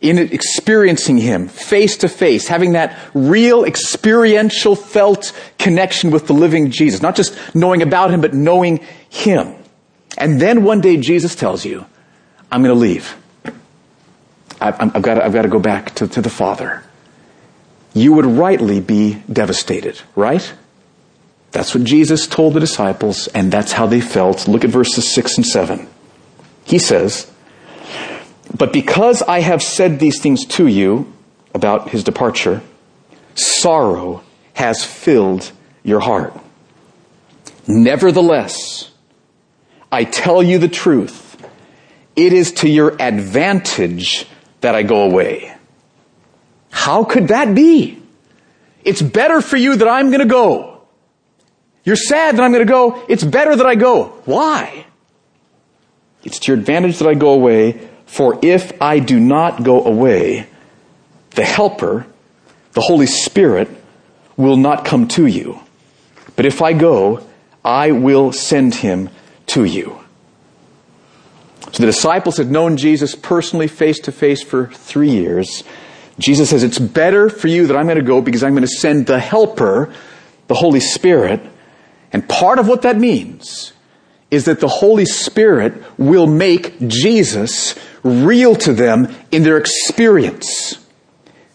in 0.10 0.18
experiencing 0.18 1.18
Him 1.18 1.48
face 1.48 1.98
to 1.98 2.08
face, 2.08 2.48
having 2.48 2.74
that 2.74 2.98
real 3.14 3.66
experiential 3.66 4.76
felt 4.76 5.32
connection 5.58 6.12
with 6.12 6.28
the 6.28 6.34
living 6.34 6.72
Jesus. 6.72 7.02
Not 7.02 7.16
just 7.16 7.38
knowing 7.56 7.82
about 7.82 8.12
Him, 8.12 8.22
but 8.22 8.34
knowing 8.34 8.86
Him. 9.10 9.56
And 10.18 10.40
then 10.40 10.64
one 10.64 10.82
day 10.82 10.98
Jesus 10.98 11.36
tells 11.36 11.66
you, 11.66 11.86
I'm 12.52 12.64
going 12.64 12.74
to 12.74 12.80
leave. 12.80 13.16
I've, 14.62 15.02
got 15.02 15.16
to, 15.16 15.26
I've 15.26 15.34
got 15.34 15.42
to 15.42 15.50
go 15.50 15.60
back 15.60 15.96
to, 15.96 16.08
to 16.08 16.22
the 16.22 16.30
Father. 16.30 16.84
You 17.94 18.14
would 18.14 18.26
rightly 18.26 18.80
be 18.80 19.22
devastated, 19.32 20.00
right? 20.16 20.54
That's 21.52 21.74
what 21.74 21.84
Jesus 21.84 22.28
told 22.28 22.54
the 22.54 22.60
disciples, 22.60 23.28
and 23.28 23.52
that's 23.52 23.72
how 23.72 23.86
they 23.86 24.02
felt. 24.02 24.48
Look 24.48 24.64
at 24.64 24.70
verses 24.70 25.14
6 25.14 25.38
and 25.38 25.46
7. 25.46 25.88
He 26.66 26.80
says, 26.80 27.32
but 28.54 28.74
because 28.74 29.22
I 29.22 29.40
have 29.40 29.62
said 29.62 30.00
these 30.00 30.22
things 30.22 30.46
to 30.46 30.68
you 30.68 31.12
about 31.54 31.90
his 31.90 32.04
departure, 32.04 32.62
sorrow 33.34 34.24
has 34.54 34.84
filled 34.84 35.52
your 35.84 36.00
heart. 36.00 36.34
Nevertheless, 37.68 38.92
I 39.92 40.04
tell 40.04 40.44
you 40.44 40.60
the 40.60 40.68
truth. 40.68 41.24
It 42.16 42.34
is 42.34 42.52
to 42.54 42.70
your 42.70 42.96
advantage 43.02 44.26
that 44.62 44.76
I 44.76 44.84
go 44.84 45.04
away. 45.04 45.54
How 46.72 47.04
could 47.04 47.30
that 47.30 47.56
be? 47.56 48.02
It's 48.84 49.02
better 49.02 49.42
for 49.42 49.58
you 49.58 49.76
that 49.76 49.88
I'm 49.88 50.08
going 50.08 50.20
to 50.20 50.26
go. 50.26 50.82
You're 51.84 51.96
sad 51.96 52.38
that 52.38 52.44
I'm 52.44 52.52
going 52.52 52.66
to 52.66 52.72
go. 52.72 53.04
It's 53.10 53.24
better 53.24 53.56
that 53.56 53.66
I 53.66 53.76
go. 53.76 54.06
Why? 54.26 54.86
It's 56.24 56.40
to 56.40 56.52
your 56.52 56.60
advantage 56.60 57.00
that 57.00 57.08
I 57.08 57.14
go 57.14 57.30
away 57.34 57.90
for 58.06 58.40
if 58.42 58.82
I 58.82 59.00
do 59.00 59.20
not 59.20 59.64
go 59.64 59.84
away, 59.84 60.48
the 61.32 61.44
helper, 61.44 62.06
the 62.74 62.82
Holy 62.82 63.08
Spirit, 63.08 63.70
will 64.38 64.58
not 64.58 64.86
come 64.86 65.08
to 65.10 65.26
you. 65.26 65.60
But 66.36 66.46
if 66.46 66.62
I 66.62 66.74
go, 66.74 67.26
I 67.64 67.92
will 67.92 68.32
send 68.32 68.76
him 68.76 69.10
to 69.48 69.64
you. 69.64 70.00
So 71.72 71.84
the 71.84 71.88
disciples 71.88 72.38
had 72.38 72.52
known 72.52 72.78
Jesus 72.78 73.16
personally, 73.16 73.68
face 73.68 74.00
to 74.02 74.12
face, 74.12 74.44
for 74.44 74.68
three 74.68 75.10
years. 75.10 75.64
Jesus 76.20 76.50
says, 76.50 76.64
It's 76.64 76.80
better 76.80 77.30
for 77.30 77.48
you 77.48 77.68
that 77.68 77.76
I'm 77.76 77.86
going 77.86 77.98
to 77.98 78.04
go 78.04 78.22
because 78.22 78.44
I'm 78.44 78.54
going 78.54 78.62
to 78.62 78.68
send 78.68 79.08
the 79.08 79.20
Helper, 79.20 79.94
the 80.48 80.54
Holy 80.54 80.80
Spirit. 80.80 81.42
And 82.14 82.28
part 82.30 82.60
of 82.60 82.68
what 82.68 82.84
that 82.84 82.98
means 82.98 83.74
is 84.36 84.46
that 84.46 84.60
the 84.60 84.68
Holy 84.68 85.06
Spirit 85.06 85.74
will 85.98 86.28
make 86.28 86.78
Jesus 86.88 87.74
real 88.04 88.54
to 88.58 88.74
them 88.74 89.08
in 89.32 89.44
their 89.44 89.58
experience. 89.58 90.78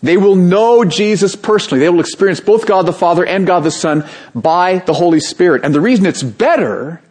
They 0.03 0.17
will 0.17 0.35
know 0.35 0.85
Jesus 0.87 1.37
personally. 1.37 1.81
They 1.81 1.91
will 1.91 2.01
experience 2.01 2.41
both 2.41 2.67
God 2.67 2.87
the 2.87 2.93
Father 2.93 3.25
and 3.25 3.47
God 3.47 3.65
the 3.65 3.71
Son 3.71 4.09
by 4.35 4.79
the 4.79 4.95
Holy 4.95 5.21
Spirit. 5.21 5.63
And 5.63 5.75
the 5.75 5.81
reason 5.81 6.07
it's 6.07 6.23
better 6.23 7.03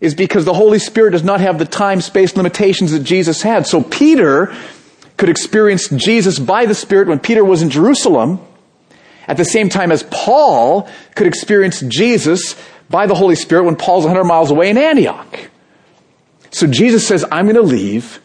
is 0.00 0.16
because 0.16 0.44
the 0.44 0.54
Holy 0.54 0.80
Spirit 0.80 1.12
does 1.12 1.22
not 1.22 1.40
have 1.40 1.60
the 1.60 1.64
time 1.64 2.00
space 2.00 2.36
limitations 2.36 2.90
that 2.90 3.04
Jesus 3.04 3.42
had. 3.42 3.68
So 3.68 3.82
Peter 3.82 4.52
could 5.16 5.28
experience 5.28 5.88
Jesus 5.90 6.40
by 6.40 6.66
the 6.66 6.74
Spirit 6.74 7.06
when 7.06 7.20
Peter 7.20 7.44
was 7.44 7.62
in 7.62 7.70
Jerusalem, 7.70 8.40
at 9.28 9.36
the 9.36 9.44
same 9.44 9.68
time 9.68 9.92
as 9.92 10.02
Paul 10.04 10.88
could 11.14 11.28
experience 11.28 11.80
Jesus 11.82 12.56
by 12.90 13.06
the 13.06 13.14
Holy 13.14 13.34
Spirit 13.34 13.64
when 13.64 13.76
Paul's 13.76 14.04
100 14.04 14.24
miles 14.24 14.50
away 14.50 14.70
in 14.70 14.78
Antioch. 14.78 15.50
So 16.50 16.66
Jesus 16.66 17.06
says, 17.06 17.24
I'm 17.30 17.46
going 17.46 17.56
to 17.56 17.62
leave. 17.62 18.20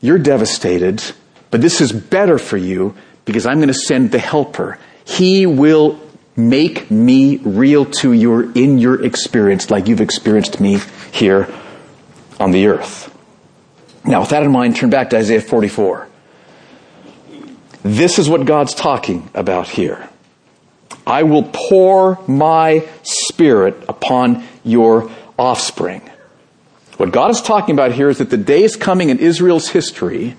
You're 0.00 0.18
devastated, 0.18 1.02
but 1.50 1.60
this 1.60 1.80
is 1.80 1.92
better 1.92 2.38
for 2.38 2.56
you 2.56 2.94
because 3.24 3.46
I'm 3.46 3.58
going 3.58 3.68
to 3.68 3.74
send 3.74 4.12
the 4.12 4.18
helper. 4.18 4.78
He 5.04 5.46
will 5.46 6.00
make 6.36 6.90
me 6.90 7.38
real 7.38 7.86
to 7.86 8.12
you 8.12 8.52
in 8.52 8.78
your 8.78 9.04
experience 9.04 9.70
like 9.70 9.88
you've 9.88 10.00
experienced 10.00 10.60
me 10.60 10.78
here 11.10 11.48
on 12.38 12.50
the 12.50 12.66
earth. 12.66 13.12
Now, 14.04 14.20
with 14.20 14.30
that 14.30 14.42
in 14.42 14.52
mind, 14.52 14.76
turn 14.76 14.90
back 14.90 15.10
to 15.10 15.16
Isaiah 15.16 15.40
44. 15.40 16.08
This 17.82 18.18
is 18.18 18.28
what 18.28 18.44
God's 18.44 18.74
talking 18.74 19.28
about 19.34 19.68
here. 19.68 20.08
I 21.06 21.22
will 21.22 21.44
pour 21.52 22.18
my 22.26 22.86
spirit 23.36 23.84
upon 23.86 24.42
your 24.64 25.10
offspring. 25.38 26.00
What 26.96 27.12
God 27.12 27.30
is 27.30 27.42
talking 27.42 27.74
about 27.74 27.92
here 27.92 28.08
is 28.08 28.16
that 28.16 28.30
the 28.30 28.38
day 28.38 28.62
is 28.62 28.76
coming 28.76 29.10
in 29.10 29.18
Israel's 29.18 29.68
history 29.68 30.34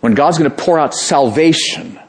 when 0.00 0.14
God's 0.14 0.36
going 0.36 0.50
to 0.50 0.56
pour 0.56 0.80
out 0.80 0.94
salvation 0.94 2.00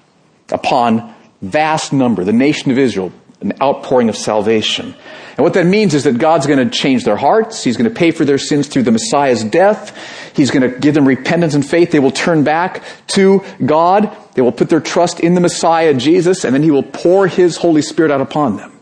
upon 0.50 1.14
vast 1.44 1.94
number, 1.94 2.24
the 2.24 2.34
nation 2.34 2.72
of 2.72 2.80
Israel, 2.80 3.12
an 3.40 3.54
outpouring 3.62 4.10
of 4.10 4.16
salvation. 4.16 4.96
And 5.38 5.44
what 5.44 5.54
that 5.54 5.68
means 5.68 5.94
is 5.94 6.06
that 6.06 6.18
God's 6.18 6.48
going 6.48 6.68
to 6.68 6.76
change 6.76 7.04
their 7.04 7.16
hearts. 7.16 7.64
He's 7.64 7.78
going 7.78 7.88
to 7.88 7.96
pay 7.96 8.10
for 8.10 8.26
their 8.26 8.40
sins 8.40 8.68
through 8.68 8.82
the 8.82 8.92
Messiah's 8.92 9.44
death. 9.44 9.96
He's 10.36 10.50
going 10.50 10.72
to 10.72 10.80
give 10.80 10.96
them 10.96 11.08
repentance 11.08 11.54
and 11.54 11.64
faith. 11.64 11.92
They 11.92 12.00
will 12.00 12.10
turn 12.10 12.44
back 12.44 12.82
to 13.10 13.44
God. 13.64 14.18
They 14.34 14.42
will 14.42 14.52
put 14.52 14.70
their 14.70 14.80
trust 14.80 15.20
in 15.20 15.36
the 15.36 15.42
Messiah, 15.42 15.94
Jesus, 15.94 16.44
and 16.44 16.56
then 16.56 16.64
He 16.64 16.72
will 16.72 16.82
pour 16.82 17.28
His 17.28 17.58
Holy 17.58 17.84
Spirit 17.84 18.10
out 18.10 18.22
upon 18.22 18.58
them. 18.58 18.77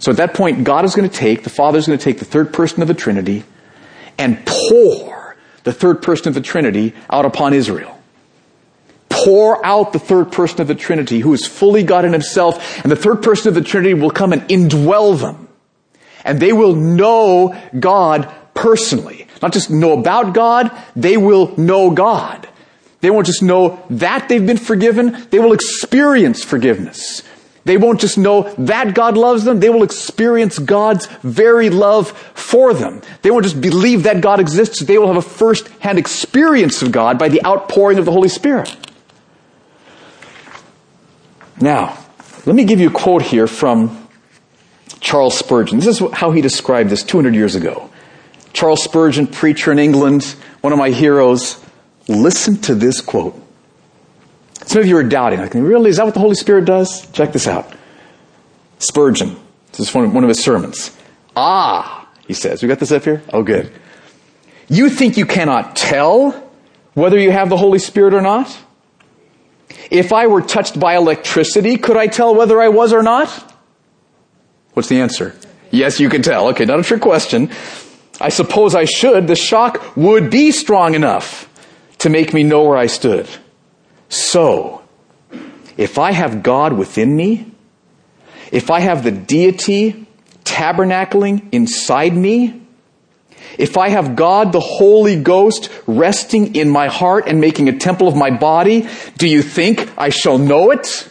So 0.00 0.10
at 0.10 0.16
that 0.16 0.34
point, 0.34 0.64
God 0.64 0.84
is 0.84 0.94
going 0.94 1.08
to 1.08 1.16
take, 1.16 1.44
the 1.44 1.50
Father 1.50 1.78
is 1.78 1.86
going 1.86 1.98
to 1.98 2.04
take 2.04 2.18
the 2.18 2.24
third 2.24 2.52
person 2.52 2.82
of 2.82 2.88
the 2.88 2.94
Trinity 2.94 3.44
and 4.18 4.44
pour 4.44 5.36
the 5.62 5.72
third 5.72 6.02
person 6.02 6.28
of 6.28 6.34
the 6.34 6.40
Trinity 6.40 6.94
out 7.08 7.24
upon 7.24 7.54
Israel 7.54 8.00
pour 9.10 9.64
out 9.64 9.92
the 9.92 9.98
third 9.98 10.32
person 10.32 10.60
of 10.62 10.68
the 10.68 10.74
Trinity 10.74 11.20
who 11.20 11.34
is 11.34 11.46
fully 11.46 11.82
God 11.82 12.04
in 12.04 12.12
himself, 12.12 12.82
and 12.82 12.90
the 12.90 12.96
third 12.96 13.22
person 13.22 13.48
of 13.48 13.54
the 13.54 13.60
Trinity 13.60 13.94
will 13.94 14.10
come 14.10 14.32
and 14.32 14.42
indwell 14.42 15.18
them. 15.20 15.48
And 16.24 16.40
they 16.40 16.52
will 16.52 16.74
know 16.74 17.60
God 17.78 18.32
personally. 18.54 19.26
Not 19.42 19.52
just 19.52 19.70
know 19.70 19.98
about 19.98 20.34
God, 20.34 20.70
they 20.96 21.16
will 21.16 21.56
know 21.56 21.90
God. 21.90 22.48
They 23.00 23.10
won't 23.10 23.26
just 23.26 23.42
know 23.42 23.82
that 23.90 24.28
they've 24.28 24.46
been 24.46 24.58
forgiven, 24.58 25.26
they 25.30 25.38
will 25.38 25.52
experience 25.52 26.44
forgiveness. 26.44 27.22
They 27.64 27.76
won't 27.76 28.00
just 28.00 28.16
know 28.16 28.52
that 28.58 28.94
God 28.94 29.16
loves 29.16 29.44
them, 29.44 29.60
they 29.60 29.68
will 29.68 29.82
experience 29.82 30.58
God's 30.58 31.06
very 31.22 31.70
love 31.70 32.10
for 32.34 32.72
them. 32.72 33.02
They 33.22 33.30
won't 33.30 33.44
just 33.44 33.60
believe 33.60 34.04
that 34.04 34.20
God 34.20 34.40
exists, 34.40 34.80
they 34.80 34.98
will 34.98 35.08
have 35.08 35.16
a 35.16 35.22
first 35.22 35.68
hand 35.80 35.98
experience 35.98 36.82
of 36.82 36.92
God 36.92 37.18
by 37.18 37.28
the 37.28 37.44
outpouring 37.44 37.98
of 37.98 38.04
the 38.04 38.12
Holy 38.12 38.28
Spirit. 38.28 38.74
Now, 41.60 41.98
let 42.46 42.56
me 42.56 42.64
give 42.64 42.80
you 42.80 42.88
a 42.88 42.92
quote 42.92 43.22
here 43.22 43.46
from 43.46 44.08
Charles 45.00 45.36
Spurgeon. 45.36 45.78
This 45.78 46.00
is 46.00 46.12
how 46.12 46.30
he 46.30 46.40
described 46.40 46.88
this 46.88 47.02
200 47.02 47.34
years 47.34 47.54
ago. 47.54 47.90
Charles 48.54 48.82
Spurgeon, 48.82 49.26
preacher 49.26 49.70
in 49.70 49.78
England, 49.78 50.24
one 50.62 50.72
of 50.72 50.78
my 50.78 50.90
heroes. 50.90 51.62
Listen 52.08 52.56
to 52.62 52.74
this 52.74 53.00
quote. 53.00 53.40
Some 54.70 54.82
of 54.82 54.86
you 54.86 54.96
are 54.98 55.02
doubting, 55.02 55.40
like, 55.40 55.52
really, 55.54 55.90
is 55.90 55.96
that 55.96 56.04
what 56.04 56.14
the 56.14 56.20
Holy 56.20 56.36
Spirit 56.36 56.64
does? 56.64 57.10
Check 57.10 57.32
this 57.32 57.48
out. 57.48 57.74
Spurgeon, 58.78 59.36
this 59.72 59.80
is 59.80 59.92
one 59.92 60.22
of 60.22 60.28
his 60.28 60.40
sermons. 60.40 60.96
Ah, 61.34 62.08
he 62.28 62.34
says, 62.34 62.62
we 62.62 62.68
got 62.68 62.78
this 62.78 62.92
up 62.92 63.02
here? 63.02 63.20
Oh, 63.32 63.42
good. 63.42 63.72
You 64.68 64.88
think 64.88 65.16
you 65.16 65.26
cannot 65.26 65.74
tell 65.74 66.52
whether 66.94 67.18
you 67.18 67.32
have 67.32 67.48
the 67.48 67.56
Holy 67.56 67.80
Spirit 67.80 68.14
or 68.14 68.20
not? 68.20 68.56
If 69.90 70.12
I 70.12 70.28
were 70.28 70.40
touched 70.40 70.78
by 70.78 70.94
electricity, 70.94 71.76
could 71.76 71.96
I 71.96 72.06
tell 72.06 72.36
whether 72.36 72.60
I 72.60 72.68
was 72.68 72.92
or 72.92 73.02
not? 73.02 73.28
What's 74.74 74.88
the 74.88 75.00
answer? 75.00 75.34
Yes, 75.72 75.98
you 75.98 76.08
can 76.08 76.22
tell. 76.22 76.46
Okay, 76.50 76.64
not 76.64 76.78
a 76.78 76.84
trick 76.84 77.00
question. 77.00 77.50
I 78.20 78.28
suppose 78.28 78.76
I 78.76 78.84
should. 78.84 79.26
The 79.26 79.34
shock 79.34 79.96
would 79.96 80.30
be 80.30 80.52
strong 80.52 80.94
enough 80.94 81.48
to 81.98 82.08
make 82.08 82.32
me 82.32 82.44
know 82.44 82.62
where 82.62 82.78
I 82.78 82.86
stood. 82.86 83.28
So, 84.10 84.82
if 85.76 85.98
I 85.98 86.12
have 86.12 86.42
God 86.42 86.74
within 86.74 87.16
me, 87.16 87.52
if 88.52 88.70
I 88.70 88.80
have 88.80 89.04
the 89.04 89.12
deity 89.12 90.06
tabernacling 90.44 91.48
inside 91.52 92.14
me, 92.14 92.60
if 93.56 93.76
I 93.78 93.88
have 93.90 94.16
God 94.16 94.52
the 94.52 94.60
Holy 94.60 95.20
Ghost 95.22 95.70
resting 95.86 96.56
in 96.56 96.68
my 96.68 96.88
heart 96.88 97.28
and 97.28 97.40
making 97.40 97.68
a 97.68 97.78
temple 97.78 98.08
of 98.08 98.16
my 98.16 98.30
body, 98.30 98.88
do 99.16 99.28
you 99.28 99.42
think 99.42 99.96
I 99.96 100.08
shall 100.08 100.38
know 100.38 100.72
it? 100.72 101.08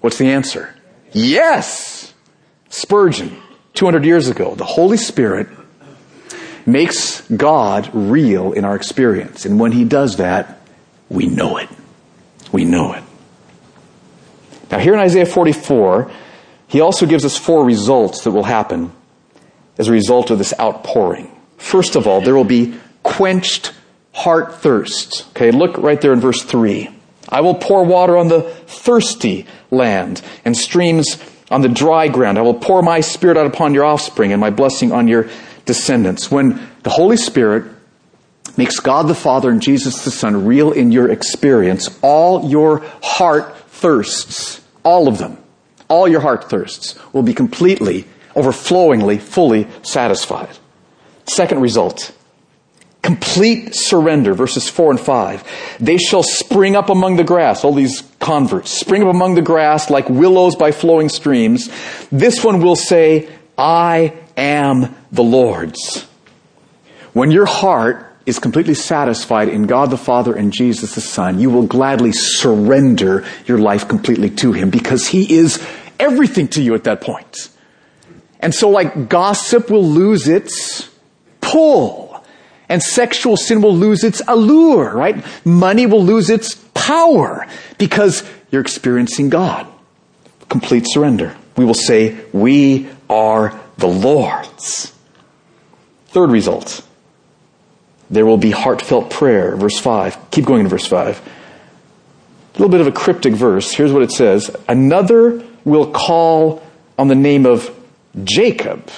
What's 0.00 0.16
the 0.16 0.30
answer? 0.30 0.74
Yes! 1.12 2.14
Spurgeon, 2.70 3.36
200 3.74 4.04
years 4.04 4.28
ago, 4.28 4.54
the 4.54 4.64
Holy 4.64 4.96
Spirit 4.96 5.48
makes 6.64 7.20
God 7.28 7.90
real 7.92 8.52
in 8.52 8.64
our 8.64 8.76
experience. 8.76 9.44
And 9.44 9.60
when 9.60 9.72
He 9.72 9.84
does 9.84 10.16
that, 10.16 10.59
we 11.10 11.26
know 11.26 11.58
it. 11.58 11.68
We 12.52 12.64
know 12.64 12.94
it. 12.94 13.04
Now, 14.70 14.78
here 14.78 14.94
in 14.94 15.00
Isaiah 15.00 15.26
44, 15.26 16.10
He 16.68 16.80
also 16.80 17.04
gives 17.04 17.24
us 17.24 17.36
four 17.36 17.64
results 17.64 18.24
that 18.24 18.30
will 18.30 18.44
happen 18.44 18.92
as 19.76 19.88
a 19.88 19.92
result 19.92 20.30
of 20.30 20.38
this 20.38 20.54
outpouring. 20.58 21.36
First 21.58 21.96
of 21.96 22.06
all, 22.06 22.20
there 22.20 22.34
will 22.34 22.44
be 22.44 22.74
quenched 23.02 23.72
heart 24.12 24.54
thirst. 24.54 25.26
Okay, 25.30 25.50
look 25.50 25.76
right 25.78 26.00
there 26.00 26.12
in 26.12 26.20
verse 26.20 26.42
3. 26.42 26.88
I 27.28 27.40
will 27.40 27.54
pour 27.54 27.84
water 27.84 28.16
on 28.16 28.28
the 28.28 28.42
thirsty 28.42 29.46
land 29.70 30.22
and 30.44 30.56
streams 30.56 31.22
on 31.50 31.62
the 31.62 31.68
dry 31.68 32.08
ground. 32.08 32.38
I 32.38 32.42
will 32.42 32.54
pour 32.54 32.82
my 32.82 33.00
spirit 33.00 33.36
out 33.36 33.46
upon 33.46 33.74
your 33.74 33.84
offspring 33.84 34.32
and 34.32 34.40
my 34.40 34.50
blessing 34.50 34.92
on 34.92 35.08
your 35.08 35.28
descendants. 35.64 36.30
When 36.30 36.68
the 36.82 36.90
Holy 36.90 37.16
Spirit 37.16 37.64
makes 38.56 38.80
God 38.80 39.08
the 39.08 39.14
Father 39.14 39.50
and 39.50 39.62
Jesus 39.62 40.04
the 40.04 40.10
Son 40.10 40.46
real 40.46 40.72
in 40.72 40.92
your 40.92 41.10
experience, 41.10 41.98
all 42.02 42.48
your 42.48 42.84
heart 43.02 43.56
thirsts, 43.68 44.60
all 44.82 45.08
of 45.08 45.18
them, 45.18 45.38
all 45.88 46.08
your 46.08 46.20
heart 46.20 46.48
thirsts 46.50 46.98
will 47.12 47.22
be 47.22 47.34
completely 47.34 48.06
overflowingly, 48.36 49.18
fully 49.18 49.66
satisfied. 49.82 50.56
Second 51.26 51.60
result, 51.60 52.12
complete 53.02 53.74
surrender, 53.74 54.34
verses 54.34 54.68
4 54.68 54.92
and 54.92 55.00
5. 55.00 55.76
They 55.80 55.96
shall 55.96 56.22
spring 56.22 56.76
up 56.76 56.90
among 56.90 57.16
the 57.16 57.24
grass, 57.24 57.64
all 57.64 57.72
these 57.72 58.02
converts, 58.18 58.70
spring 58.70 59.02
up 59.02 59.08
among 59.08 59.34
the 59.34 59.42
grass 59.42 59.90
like 59.90 60.08
willows 60.08 60.56
by 60.56 60.72
flowing 60.72 61.08
streams. 61.08 61.70
This 62.10 62.44
one 62.44 62.60
will 62.60 62.76
say, 62.76 63.28
I 63.56 64.14
am 64.36 64.94
the 65.12 65.22
Lord's. 65.22 66.06
When 67.12 67.30
your 67.30 67.46
heart 67.46 68.09
is 68.26 68.38
completely 68.38 68.74
satisfied 68.74 69.48
in 69.48 69.66
God 69.66 69.90
the 69.90 69.96
Father 69.96 70.34
and 70.34 70.52
Jesus 70.52 70.94
the 70.94 71.00
Son, 71.00 71.40
you 71.40 71.50
will 71.50 71.66
gladly 71.66 72.12
surrender 72.12 73.24
your 73.46 73.58
life 73.58 73.88
completely 73.88 74.30
to 74.30 74.52
Him 74.52 74.70
because 74.70 75.08
He 75.08 75.34
is 75.34 75.64
everything 75.98 76.48
to 76.48 76.62
you 76.62 76.74
at 76.74 76.84
that 76.84 77.00
point. 77.00 77.48
And 78.40 78.54
so 78.54 78.70
like 78.70 79.08
gossip 79.08 79.70
will 79.70 79.84
lose 79.84 80.28
its 80.28 80.90
pull. 81.40 82.24
And 82.68 82.80
sexual 82.82 83.36
sin 83.36 83.62
will 83.62 83.74
lose 83.76 84.04
its 84.04 84.22
allure, 84.28 84.94
right? 84.94 85.24
Money 85.44 85.86
will 85.86 86.04
lose 86.04 86.30
its 86.30 86.54
power 86.72 87.46
because 87.78 88.22
you're 88.50 88.62
experiencing 88.62 89.28
God. 89.28 89.66
Complete 90.48 90.84
surrender. 90.86 91.36
We 91.56 91.64
will 91.64 91.74
say, 91.74 92.16
we 92.32 92.88
are 93.08 93.58
the 93.76 93.88
Lord's. 93.88 94.92
Third 96.08 96.30
result. 96.30 96.86
There 98.10 98.26
will 98.26 98.38
be 98.38 98.50
heartfelt 98.50 99.10
prayer. 99.10 99.56
Verse 99.56 99.78
5. 99.78 100.30
Keep 100.30 100.44
going 100.44 100.64
to 100.64 100.68
verse 100.68 100.86
5. 100.86 101.18
A 101.18 102.58
little 102.58 102.68
bit 102.68 102.80
of 102.80 102.88
a 102.88 102.92
cryptic 102.92 103.34
verse. 103.34 103.72
Here's 103.72 103.92
what 103.92 104.02
it 104.02 104.10
says. 104.10 104.54
Another 104.68 105.44
will 105.64 105.90
call 105.92 106.62
on 106.98 107.08
the 107.08 107.14
name 107.14 107.46
of 107.46 107.70
Jacob. 108.24 108.90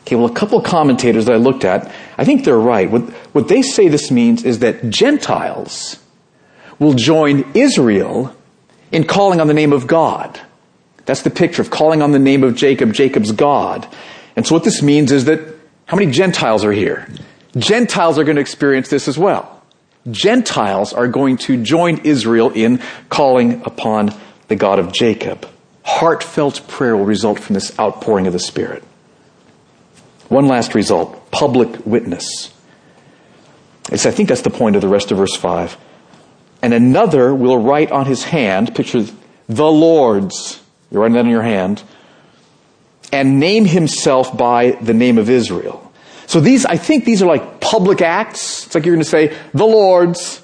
Okay, 0.00 0.16
well, 0.16 0.26
a 0.26 0.34
couple 0.34 0.58
of 0.58 0.64
commentators 0.64 1.26
that 1.26 1.34
I 1.34 1.36
looked 1.36 1.64
at, 1.64 1.92
I 2.16 2.24
think 2.24 2.44
they're 2.44 2.58
right. 2.58 2.90
What, 2.90 3.02
what 3.32 3.48
they 3.48 3.62
say 3.62 3.88
this 3.88 4.10
means 4.10 4.44
is 4.44 4.60
that 4.60 4.88
Gentiles 4.88 5.98
will 6.78 6.94
join 6.94 7.52
Israel 7.54 8.34
in 8.90 9.04
calling 9.04 9.40
on 9.40 9.46
the 9.46 9.54
name 9.54 9.72
of 9.72 9.86
God. 9.86 10.40
That's 11.04 11.22
the 11.22 11.30
picture 11.30 11.62
of 11.62 11.70
calling 11.70 12.02
on 12.02 12.12
the 12.12 12.18
name 12.18 12.42
of 12.42 12.56
Jacob, 12.56 12.92
Jacob's 12.92 13.32
God. 13.32 13.86
And 14.34 14.46
so 14.46 14.54
what 14.54 14.64
this 14.64 14.82
means 14.82 15.12
is 15.12 15.26
that 15.26 15.40
how 15.86 15.96
many 15.96 16.10
Gentiles 16.10 16.64
are 16.64 16.72
here? 16.72 17.06
Gentiles 17.56 18.18
are 18.18 18.24
going 18.24 18.36
to 18.36 18.42
experience 18.42 18.88
this 18.88 19.08
as 19.08 19.18
well. 19.18 19.62
Gentiles 20.10 20.92
are 20.92 21.08
going 21.08 21.36
to 21.38 21.62
join 21.62 21.98
Israel 22.04 22.50
in 22.50 22.80
calling 23.08 23.62
upon 23.64 24.14
the 24.48 24.56
God 24.56 24.78
of 24.78 24.92
Jacob. 24.92 25.48
Heartfelt 25.84 26.66
prayer 26.68 26.96
will 26.96 27.04
result 27.04 27.40
from 27.40 27.54
this 27.54 27.76
outpouring 27.78 28.26
of 28.26 28.32
the 28.32 28.38
Spirit. 28.38 28.82
One 30.28 30.46
last 30.46 30.74
result 30.74 31.30
public 31.30 31.84
witness. 31.86 32.52
It's, 33.90 34.06
I 34.06 34.10
think 34.10 34.28
that's 34.28 34.42
the 34.42 34.50
point 34.50 34.76
of 34.76 34.82
the 34.82 34.88
rest 34.88 35.10
of 35.10 35.18
verse 35.18 35.36
5. 35.36 35.76
And 36.62 36.72
another 36.74 37.34
will 37.34 37.58
write 37.58 37.90
on 37.90 38.06
his 38.06 38.22
hand, 38.22 38.74
picture 38.74 39.04
the 39.48 39.70
Lord's, 39.70 40.60
you're 40.90 41.00
writing 41.00 41.14
that 41.14 41.24
on 41.24 41.30
your 41.30 41.42
hand, 41.42 41.82
and 43.12 43.40
name 43.40 43.64
himself 43.64 44.36
by 44.36 44.72
the 44.72 44.94
name 44.94 45.18
of 45.18 45.28
Israel. 45.28 45.89
So 46.30 46.38
these, 46.38 46.64
I 46.64 46.76
think 46.76 47.04
these 47.04 47.22
are 47.22 47.26
like 47.26 47.58
public 47.60 48.00
acts. 48.00 48.66
It's 48.66 48.76
like 48.76 48.86
you're 48.86 48.94
going 48.94 49.02
to 49.02 49.10
say, 49.10 49.36
the 49.52 49.66
Lord's, 49.66 50.40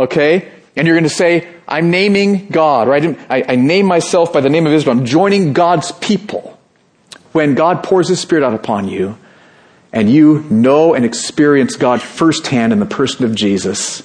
okay? 0.00 0.50
And 0.74 0.86
you're 0.86 0.96
going 0.96 1.04
to 1.04 1.10
say, 1.10 1.46
I'm 1.68 1.90
naming 1.90 2.48
God, 2.48 2.88
right? 2.88 3.18
I, 3.30 3.44
I 3.46 3.56
name 3.56 3.84
myself 3.84 4.32
by 4.32 4.40
the 4.40 4.48
name 4.48 4.66
of 4.66 4.72
Israel. 4.72 4.96
I'm 4.96 5.04
joining 5.04 5.52
God's 5.52 5.92
people 5.92 6.58
when 7.32 7.54
God 7.54 7.82
pours 7.84 8.08
His 8.08 8.18
Spirit 8.18 8.42
out 8.42 8.54
upon 8.54 8.88
you 8.88 9.18
and 9.92 10.08
you 10.08 10.46
know 10.48 10.94
and 10.94 11.04
experience 11.04 11.76
God 11.76 12.00
firsthand 12.00 12.72
in 12.72 12.78
the 12.78 12.86
person 12.86 13.26
of 13.26 13.34
Jesus, 13.34 14.02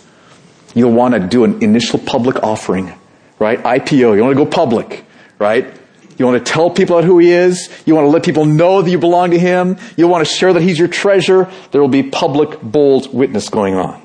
you'll 0.76 0.92
want 0.92 1.14
to 1.14 1.22
do 1.22 1.46
an 1.46 1.64
initial 1.64 2.00
public 2.00 2.44
offering, 2.44 2.94
right? 3.40 3.64
IPO. 3.64 4.18
You 4.18 4.24
want 4.24 4.38
to 4.38 4.44
go 4.44 4.46
public, 4.46 5.06
right? 5.40 5.74
You 6.18 6.26
want 6.26 6.46
to 6.46 6.52
tell 6.52 6.70
people 6.70 6.98
about 6.98 7.08
who 7.08 7.20
He 7.20 7.32
is. 7.32 7.70
You 7.86 7.96
want 7.96 8.06
to 8.06 8.10
let 8.10 8.24
people 8.24 8.46
know 8.46 8.82
that 8.82 8.90
you 8.90 9.00
belong 9.00 9.32
to 9.32 9.40
Him. 9.40 9.78
You 9.98 10.08
want 10.08 10.28
to 10.28 10.34
share 10.34 10.54
that 10.54 10.62
He's 10.62 10.78
your 10.78 10.88
treasure. 10.88 11.52
There 11.72 11.82
will 11.82 11.88
be 11.88 12.04
public, 12.04 12.62
bold 12.62 13.14
witness 13.14 13.50
going 13.50 13.76
on. 13.76 14.02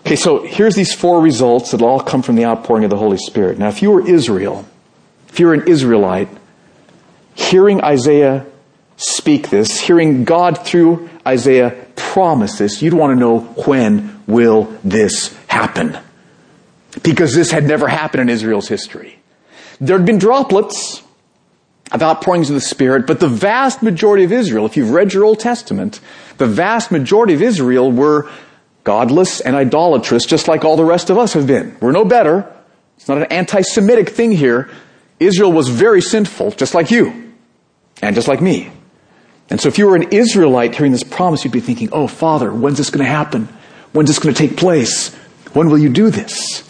Okay, 0.00 0.16
so 0.16 0.42
here's 0.42 0.74
these 0.74 0.94
four 0.94 1.20
results 1.20 1.72
that 1.72 1.82
all 1.82 2.00
come 2.00 2.22
from 2.22 2.36
the 2.36 2.46
outpouring 2.46 2.84
of 2.84 2.90
the 2.90 2.96
Holy 2.96 3.18
Spirit. 3.18 3.58
Now, 3.58 3.68
if 3.68 3.82
you 3.82 3.90
were 3.90 4.08
Israel, 4.08 4.66
if 5.28 5.38
you're 5.38 5.52
an 5.52 5.68
Israelite, 5.68 6.28
hearing 7.34 7.82
Isaiah 7.82 8.46
speak 8.96 9.50
this, 9.50 9.80
hearing 9.80 10.24
God 10.24 10.64
through 10.64 11.10
Isaiah 11.26 11.86
promise 11.94 12.58
this, 12.58 12.80
you'd 12.80 12.94
want 12.94 13.12
to 13.12 13.20
know 13.20 13.40
when 13.66 14.22
will 14.26 14.64
this 14.82 15.36
happen? 15.46 15.98
Because 17.02 17.34
this 17.34 17.50
had 17.50 17.64
never 17.64 17.86
happened 17.86 18.22
in 18.22 18.28
Israel's 18.28 18.68
history. 18.68 19.18
There 19.80 19.96
had 19.96 20.06
been 20.06 20.18
droplets 20.18 21.02
of 21.92 22.02
outpourings 22.02 22.50
of 22.50 22.54
the 22.54 22.60
Spirit, 22.60 23.06
but 23.06 23.20
the 23.20 23.28
vast 23.28 23.82
majority 23.82 24.24
of 24.24 24.32
Israel, 24.32 24.66
if 24.66 24.76
you've 24.76 24.90
read 24.90 25.14
your 25.14 25.24
Old 25.24 25.40
Testament, 25.40 26.00
the 26.36 26.46
vast 26.46 26.90
majority 26.90 27.34
of 27.34 27.42
Israel 27.42 27.90
were 27.90 28.30
godless 28.84 29.40
and 29.40 29.54
idolatrous, 29.56 30.26
just 30.26 30.48
like 30.48 30.64
all 30.64 30.76
the 30.76 30.84
rest 30.84 31.10
of 31.10 31.18
us 31.18 31.32
have 31.32 31.46
been. 31.46 31.76
We're 31.80 31.92
no 31.92 32.04
better. 32.04 32.50
It's 32.96 33.08
not 33.08 33.18
an 33.18 33.24
anti-Semitic 33.24 34.10
thing 34.10 34.32
here. 34.32 34.70
Israel 35.20 35.52
was 35.52 35.68
very 35.68 36.00
sinful, 36.00 36.52
just 36.52 36.74
like 36.74 36.90
you 36.90 37.34
and 38.02 38.14
just 38.14 38.28
like 38.28 38.40
me. 38.40 38.70
And 39.50 39.60
so 39.60 39.68
if 39.68 39.78
you 39.78 39.86
were 39.86 39.96
an 39.96 40.10
Israelite 40.10 40.74
hearing 40.74 40.92
this 40.92 41.02
promise, 41.02 41.44
you'd 41.44 41.52
be 41.52 41.60
thinking, 41.60 41.88
oh, 41.92 42.06
Father, 42.06 42.52
when's 42.52 42.78
this 42.78 42.90
going 42.90 43.04
to 43.04 43.10
happen? 43.10 43.48
When's 43.92 44.08
this 44.08 44.18
going 44.18 44.34
to 44.34 44.38
take 44.38 44.56
place? 44.58 45.14
When 45.54 45.70
will 45.70 45.78
you 45.78 45.88
do 45.88 46.10
this? 46.10 46.67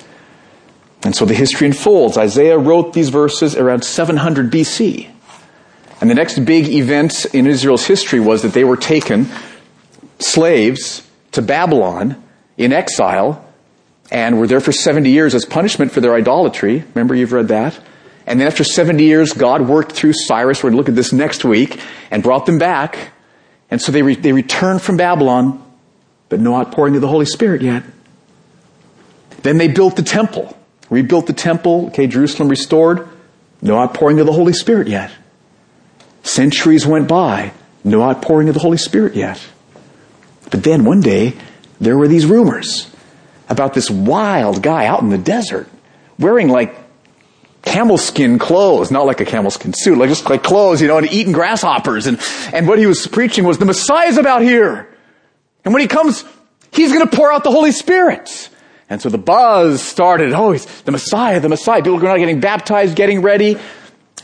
And 1.04 1.14
so 1.14 1.24
the 1.24 1.34
history 1.34 1.66
unfolds. 1.66 2.18
Isaiah 2.18 2.58
wrote 2.58 2.92
these 2.92 3.08
verses 3.08 3.56
around 3.56 3.84
700 3.84 4.50
BC. 4.50 5.08
And 6.00 6.10
the 6.10 6.14
next 6.14 6.40
big 6.40 6.68
event 6.68 7.26
in 7.32 7.46
Israel's 7.46 7.86
history 7.86 8.20
was 8.20 8.42
that 8.42 8.52
they 8.52 8.64
were 8.64 8.76
taken 8.76 9.26
slaves 10.18 11.08
to 11.32 11.42
Babylon 11.42 12.22
in 12.56 12.72
exile 12.72 13.44
and 14.10 14.38
were 14.38 14.46
there 14.46 14.60
for 14.60 14.72
70 14.72 15.10
years 15.10 15.34
as 15.34 15.44
punishment 15.44 15.92
for 15.92 16.00
their 16.00 16.14
idolatry. 16.14 16.84
Remember, 16.94 17.14
you've 17.14 17.32
read 17.32 17.48
that. 17.48 17.78
And 18.26 18.40
then 18.40 18.46
after 18.46 18.64
70 18.64 19.02
years, 19.02 19.32
God 19.32 19.62
worked 19.62 19.92
through 19.92 20.12
Cyrus. 20.12 20.62
We're 20.62 20.70
going 20.70 20.74
to 20.74 20.76
look 20.78 20.88
at 20.88 20.94
this 20.94 21.12
next 21.12 21.44
week 21.44 21.80
and 22.10 22.22
brought 22.22 22.46
them 22.46 22.58
back. 22.58 23.12
And 23.70 23.80
so 23.80 23.92
they, 23.92 24.02
re- 24.02 24.16
they 24.16 24.32
returned 24.32 24.82
from 24.82 24.96
Babylon, 24.96 25.62
but 26.28 26.40
no 26.40 26.54
outpouring 26.54 26.94
of 26.94 27.00
the 27.00 27.08
Holy 27.08 27.26
Spirit 27.26 27.62
yet. 27.62 27.84
Then 29.42 29.56
they 29.56 29.68
built 29.68 29.96
the 29.96 30.02
temple, 30.02 30.57
rebuilt 30.90 31.26
the 31.26 31.32
temple, 31.32 31.86
okay, 31.88 32.06
Jerusalem 32.06 32.48
restored, 32.48 33.08
no 33.60 33.78
outpouring 33.78 34.20
of 34.20 34.26
the 34.26 34.32
Holy 34.32 34.52
Spirit 34.52 34.88
yet. 34.88 35.10
Centuries 36.22 36.86
went 36.86 37.08
by, 37.08 37.52
no 37.84 38.02
outpouring 38.02 38.48
of 38.48 38.54
the 38.54 38.60
Holy 38.60 38.76
Spirit 38.76 39.14
yet. 39.14 39.44
But 40.50 40.62
then 40.62 40.84
one 40.84 41.00
day, 41.00 41.34
there 41.80 41.96
were 41.96 42.08
these 42.08 42.26
rumors 42.26 42.90
about 43.48 43.74
this 43.74 43.90
wild 43.90 44.62
guy 44.62 44.86
out 44.86 45.00
in 45.00 45.08
the 45.10 45.18
desert 45.18 45.68
wearing 46.18 46.48
like 46.48 46.76
camel 47.62 47.98
skin 47.98 48.38
clothes, 48.38 48.90
not 48.90 49.06
like 49.06 49.20
a 49.20 49.24
camel 49.24 49.50
skin 49.50 49.72
suit, 49.72 49.98
like 49.98 50.08
just 50.08 50.28
like 50.28 50.42
clothes, 50.42 50.80
you 50.80 50.88
know, 50.88 50.98
and 50.98 51.10
eating 51.10 51.32
grasshoppers. 51.32 52.06
And, 52.06 52.20
and 52.52 52.66
what 52.66 52.78
he 52.78 52.86
was 52.86 53.06
preaching 53.06 53.44
was 53.44 53.58
the 53.58 53.64
Messiah's 53.64 54.18
about 54.18 54.42
here. 54.42 54.88
And 55.64 55.74
when 55.74 55.82
he 55.82 55.88
comes, 55.88 56.24
he's 56.72 56.92
going 56.92 57.06
to 57.06 57.16
pour 57.16 57.32
out 57.32 57.44
the 57.44 57.50
Holy 57.50 57.72
Spirit. 57.72 58.50
And 58.90 59.02
so 59.02 59.08
the 59.08 59.18
buzz 59.18 59.82
started. 59.82 60.32
Oh, 60.32 60.52
he's 60.52 60.66
the 60.82 60.92
Messiah, 60.92 61.40
the 61.40 61.48
Messiah. 61.48 61.82
People 61.82 61.98
not 61.98 62.18
getting 62.18 62.40
baptized, 62.40 62.96
getting 62.96 63.22
ready. 63.22 63.58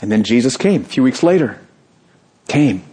And 0.01 0.11
then 0.11 0.23
Jesus 0.23 0.57
came 0.57 0.81
a 0.81 0.85
few 0.85 1.03
weeks 1.03 1.23
later. 1.23 1.59
Came. 2.47 2.83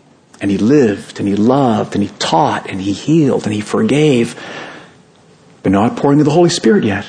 And 0.40 0.50
he 0.50 0.58
lived 0.58 1.18
and 1.18 1.28
he 1.28 1.36
loved 1.36 1.94
and 1.94 2.02
he 2.02 2.10
taught 2.18 2.68
and 2.68 2.80
he 2.80 2.92
healed 2.92 3.44
and 3.44 3.54
he 3.54 3.60
forgave. 3.60 4.40
But 5.62 5.72
not 5.72 5.96
pouring 5.96 6.18
of 6.18 6.24
the 6.24 6.32
Holy 6.32 6.50
Spirit 6.50 6.84
yet. 6.84 7.06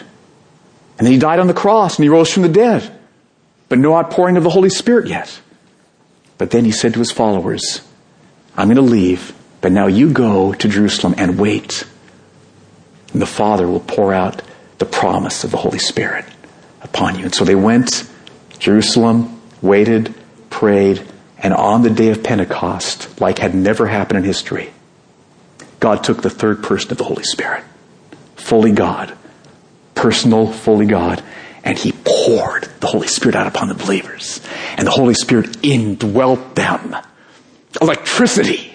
And 0.97 1.08
then 1.08 1.13
he 1.13 1.19
died 1.19 1.39
on 1.39 1.47
the 1.47 1.54
cross 1.54 1.97
and 1.97 2.04
he 2.04 2.10
rose 2.10 2.32
from 2.32 2.43
the 2.43 2.49
dead 2.49 2.99
but 3.73 3.80
no 3.80 3.95
outpouring 3.95 4.38
of 4.38 4.43
the 4.43 4.52
Holy 4.52 4.69
Spirit 4.69 5.08
yet. 5.08 5.41
But 6.38 6.52
then 6.52 6.63
he 6.63 6.71
said 6.71 6.93
to 6.93 6.99
his 6.99 7.12
followers, 7.12 7.82
I'm 8.56 8.67
going 8.67 8.76
to 8.76 8.84
leave, 8.84 9.34
but 9.62 9.71
now 9.71 9.88
you 9.88 10.12
go 10.12 10.54
to 10.54 10.67
Jerusalem 10.67 11.15
and 11.17 11.39
wait. 11.39 11.84
And 13.13 13.19
the 13.19 13.26
Father 13.26 13.67
will 13.67 13.80
pour 13.80 14.13
out 14.13 14.43
the 14.84 14.89
promise 14.89 15.46
of 15.46 15.52
the 15.52 15.58
Holy 15.58 15.80
Spirit 15.80 16.26
upon 16.82 17.17
you. 17.17 17.24
And 17.24 17.34
so 17.34 17.46
they 17.46 17.56
went, 17.56 18.10
Jerusalem, 18.60 19.41
waited, 19.62 20.13
prayed, 20.50 21.08
and 21.38 21.54
on 21.54 21.84
the 21.84 21.89
day 21.89 22.10
of 22.10 22.22
Pentecost, 22.22 23.22
like 23.22 23.39
had 23.39 23.56
never 23.56 23.88
happened 23.88 24.17
in 24.17 24.26
history, 24.26 24.74
God 25.80 26.04
took 26.04 26.22
the 26.22 26.30
third 26.30 26.63
person 26.63 26.91
of 26.91 26.98
the 26.98 27.06
Holy 27.06 27.24
Spirit, 27.24 27.63
fully 28.36 28.74
God, 28.74 29.17
personal, 29.96 30.52
fully 30.52 30.86
God, 30.86 31.24
and 31.63 31.78
he 31.78 31.93
poured 32.04 32.63
the 32.82 32.88
Holy 32.88 33.08
Spirit 33.08 33.36
out 33.36 33.48
upon 33.48 33.69
the 33.69 33.76
believers. 33.76 34.41
And 34.76 34.86
the 34.86 34.91
Holy 34.91 35.13
Spirit 35.13 35.63
indwelt 35.63 36.56
them. 36.56 36.93
Electricity. 37.82 38.73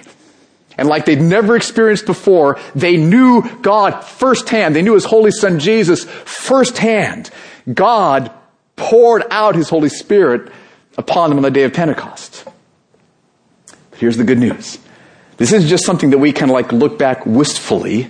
And 0.78 0.88
like 0.88 1.04
they'd 1.04 1.20
never 1.20 1.56
experienced 1.56 2.06
before, 2.06 2.58
they 2.74 2.96
knew 2.96 3.42
God 3.60 4.00
firsthand. 4.04 4.76
They 4.76 4.82
knew 4.82 4.94
His 4.94 5.04
Holy 5.04 5.32
Son 5.32 5.58
Jesus 5.58 6.04
firsthand. 6.04 7.30
God 7.72 8.30
poured 8.76 9.24
out 9.30 9.56
His 9.56 9.68
Holy 9.68 9.88
Spirit 9.88 10.52
upon 10.96 11.30
them 11.30 11.38
on 11.38 11.42
the 11.42 11.50
day 11.50 11.64
of 11.64 11.74
Pentecost. 11.74 12.44
But 13.90 13.98
here's 13.98 14.16
the 14.16 14.24
good 14.24 14.38
news. 14.38 14.78
This 15.36 15.52
is 15.52 15.68
just 15.68 15.84
something 15.84 16.10
that 16.10 16.18
we 16.18 16.32
kind 16.32 16.50
of 16.50 16.54
like 16.54 16.72
look 16.72 16.96
back 16.96 17.26
wistfully. 17.26 18.08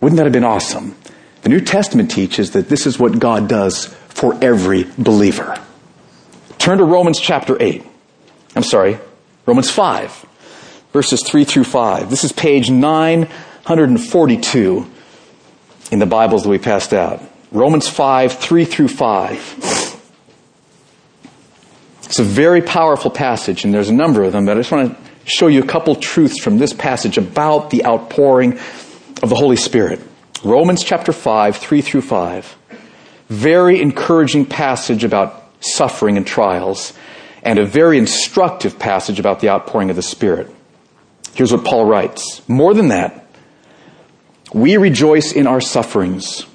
Wouldn't 0.00 0.18
that 0.18 0.24
have 0.24 0.32
been 0.32 0.44
awesome? 0.44 0.94
The 1.42 1.48
New 1.48 1.60
Testament 1.60 2.10
teaches 2.10 2.52
that 2.52 2.68
this 2.68 2.86
is 2.86 2.98
what 2.98 3.18
God 3.18 3.48
does 3.48 3.86
for 4.08 4.36
every 4.42 4.84
believer. 4.98 5.58
Turn 6.58 6.78
to 6.78 6.84
Romans 6.84 7.20
chapter 7.20 7.60
8. 7.60 7.84
I'm 8.56 8.62
sorry, 8.62 8.98
Romans 9.44 9.70
5, 9.70 10.26
verses 10.94 11.22
3 11.24 11.44
through 11.44 11.64
5. 11.64 12.08
This 12.08 12.22
is 12.22 12.30
page 12.30 12.70
942 12.70 14.90
in 15.90 15.98
the 15.98 16.06
Bibles 16.06 16.44
that 16.44 16.48
we 16.48 16.58
passed 16.58 16.94
out. 16.94 17.20
Romans 17.50 17.88
5, 17.88 18.38
3 18.38 18.64
through 18.64 18.86
5. 18.86 20.00
It's 22.04 22.20
a 22.20 22.22
very 22.22 22.62
powerful 22.62 23.10
passage, 23.10 23.64
and 23.64 23.74
there's 23.74 23.88
a 23.88 23.92
number 23.92 24.22
of 24.22 24.30
them, 24.30 24.46
but 24.46 24.56
I 24.56 24.60
just 24.60 24.70
want 24.70 24.96
to 24.96 25.02
show 25.24 25.48
you 25.48 25.60
a 25.60 25.66
couple 25.66 25.96
truths 25.96 26.40
from 26.40 26.58
this 26.58 26.72
passage 26.72 27.18
about 27.18 27.70
the 27.70 27.84
outpouring 27.84 28.52
of 29.20 29.30
the 29.30 29.34
Holy 29.34 29.56
Spirit. 29.56 30.00
Romans 30.44 30.84
chapter 30.84 31.12
5, 31.12 31.56
3 31.56 31.80
through 31.80 32.02
5. 32.02 32.56
Very 33.30 33.82
encouraging 33.82 34.46
passage 34.46 35.02
about 35.02 35.42
suffering 35.58 36.16
and 36.16 36.24
trials, 36.24 36.92
and 37.42 37.58
a 37.58 37.66
very 37.66 37.98
instructive 37.98 38.78
passage 38.78 39.18
about 39.18 39.40
the 39.40 39.48
outpouring 39.48 39.90
of 39.90 39.96
the 39.96 40.02
Spirit. 40.02 40.53
Here's 41.34 41.52
what 41.52 41.64
Paul 41.64 41.86
writes. 41.86 42.46
More 42.48 42.74
than 42.74 42.88
that, 42.88 43.26
we 44.52 44.76
rejoice 44.76 45.32
in 45.32 45.46
our 45.46 45.60
sufferings 45.60 46.46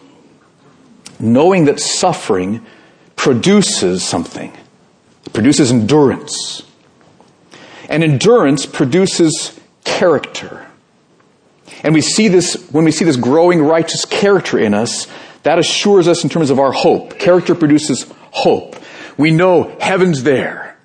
knowing 1.19 1.65
that 1.65 1.79
suffering 1.79 2.65
produces 3.15 4.03
something. 4.03 4.55
It 5.25 5.33
produces 5.33 5.71
endurance. 5.71 6.63
And 7.89 8.03
endurance 8.03 8.65
produces 8.65 9.59
character. 9.83 10.65
And 11.83 11.93
we 11.93 12.01
see 12.01 12.27
this, 12.27 12.69
when 12.71 12.85
we 12.85 12.91
see 12.91 13.05
this 13.05 13.17
growing 13.17 13.61
righteous 13.61 14.05
character 14.05 14.57
in 14.57 14.73
us, 14.73 15.07
that 15.43 15.59
assures 15.59 16.07
us 16.07 16.23
in 16.23 16.29
terms 16.29 16.49
of 16.49 16.59
our 16.59 16.71
hope. 16.71 17.19
Character 17.19 17.55
produces 17.55 18.05
hope. 18.31 18.75
We 19.17 19.31
know 19.31 19.75
heaven's 19.79 20.23
there. 20.23 20.77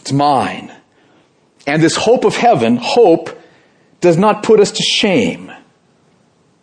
It's 0.00 0.12
mine. 0.12 0.72
And 1.66 1.82
this 1.82 1.96
hope 1.96 2.24
of 2.24 2.36
heaven, 2.36 2.76
hope, 2.76 3.35
does 4.00 4.16
not 4.16 4.42
put 4.42 4.60
us 4.60 4.72
to 4.72 4.82
shame. 4.82 5.52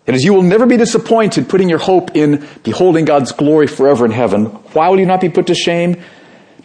It 0.06 0.16
is 0.16 0.24
you 0.24 0.34
will 0.34 0.44
never 0.44 0.66
be 0.66 0.78
disappointed 0.78 1.48
putting 1.48 1.70
your 1.70 1.80
hope 1.80 2.16
in 2.16 2.48
beholding 2.64 3.06
God's 3.06 3.32
glory 3.32 3.68
forever 3.68 4.06
in 4.06 4.12
heaven. 4.12 4.46
Why 4.46 4.90
will 4.90 5.00
you 5.00 5.06
not 5.06 5.22
be 5.22 5.30
put 5.30 5.48
to 5.48 5.56
shame? 5.56 6.02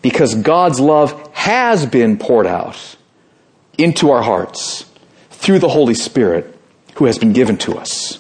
Because 0.03 0.35
God's 0.35 0.81
love 0.81 1.31
has 1.35 1.87
been 1.87 2.19
poured 2.19 2.47
out 2.47 2.97
into 3.77 4.11
our 4.11 4.23
hearts 4.23 4.85
through 5.31 5.61
the 5.61 5.69
Holy 5.69 5.95
Spirit 5.95 6.59
who 6.97 7.05
has 7.05 7.19
been 7.19 7.33
given 7.33 7.57
to 7.59 7.77
us. 7.77 8.19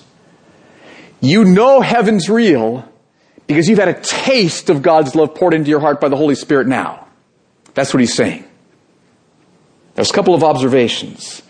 You 1.20 1.44
know 1.44 1.80
heaven's 1.80 2.28
real 2.28 2.88
because 3.48 3.68
you've 3.68 3.78
had 3.78 3.88
a 3.88 4.00
taste 4.00 4.70
of 4.70 4.82
God's 4.82 5.16
love 5.16 5.34
poured 5.34 5.54
into 5.54 5.68
your 5.68 5.80
heart 5.80 6.00
by 6.00 6.08
the 6.08 6.16
Holy 6.16 6.36
Spirit 6.36 6.68
now. 6.68 7.08
That's 7.74 7.92
what 7.92 8.00
he's 8.00 8.14
saying. 8.14 8.44
There's 9.94 10.10
a 10.10 10.14
couple 10.14 10.34
of 10.34 10.44
observations. 10.44 11.42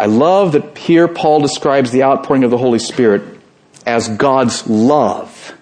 I 0.00 0.06
love 0.06 0.52
that 0.52 0.78
here 0.78 1.08
Paul 1.08 1.40
describes 1.40 1.90
the 1.90 2.04
outpouring 2.04 2.42
of 2.42 2.50
the 2.50 2.56
Holy 2.56 2.78
Spirit 2.78 3.22
as 3.84 4.08
God's 4.08 4.66
love 4.66 5.54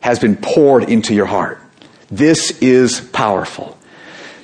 has 0.00 0.18
been 0.18 0.36
poured 0.36 0.90
into 0.90 1.14
your 1.14 1.24
heart. 1.24 1.62
This 2.10 2.50
is 2.60 3.00
powerful. 3.00 3.78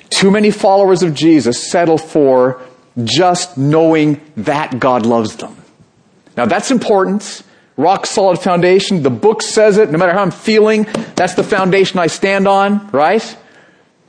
Too 0.09 0.31
many 0.31 0.49
followers 0.49 1.03
of 1.03 1.13
Jesus 1.13 1.69
settle 1.69 1.99
for 1.99 2.63
just 3.03 3.59
knowing 3.59 4.19
that 4.37 4.79
God 4.79 5.05
loves 5.05 5.35
them. 5.35 5.55
Now 6.35 6.47
that's 6.47 6.71
important. 6.71 7.43
Rock 7.77 8.07
solid 8.07 8.39
foundation. 8.39 9.03
The 9.03 9.11
book 9.11 9.43
says 9.43 9.77
it. 9.77 9.91
No 9.91 9.99
matter 9.99 10.13
how 10.13 10.23
I'm 10.23 10.31
feeling, 10.31 10.87
that's 11.15 11.35
the 11.35 11.43
foundation 11.43 11.99
I 11.99 12.07
stand 12.07 12.47
on, 12.47 12.89
right? 12.89 13.37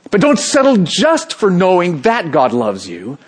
But 0.09 0.21
don't 0.21 0.39
settle 0.39 0.77
just 0.77 1.35
for 1.35 1.51
knowing 1.51 2.01
that 2.01 2.31
God 2.31 2.51
loves 2.51 2.89
you 2.89 3.19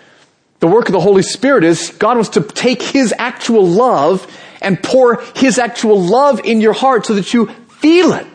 the 0.62 0.68
work 0.68 0.86
of 0.86 0.92
the 0.92 1.00
Holy 1.00 1.24
Spirit 1.24 1.64
is 1.64 1.90
God 1.98 2.16
wants 2.16 2.30
to 2.30 2.40
take 2.40 2.82
His 2.82 3.12
actual 3.18 3.66
love 3.66 4.24
and 4.60 4.80
pour 4.80 5.20
His 5.34 5.58
actual 5.58 6.00
love 6.00 6.38
in 6.44 6.60
your 6.60 6.72
heart 6.72 7.04
so 7.04 7.14
that 7.14 7.34
you 7.34 7.46
feel 7.80 8.12
it. 8.12 8.28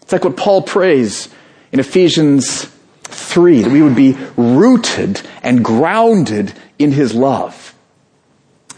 It's 0.00 0.10
like 0.10 0.24
what 0.24 0.38
Paul 0.38 0.62
prays 0.62 1.28
in 1.70 1.80
Ephesians 1.80 2.64
3, 3.02 3.60
that 3.60 3.70
we 3.70 3.82
would 3.82 3.94
be 3.94 4.16
rooted 4.38 5.20
and 5.42 5.62
grounded 5.62 6.54
in 6.78 6.92
His 6.92 7.14
love. 7.14 7.74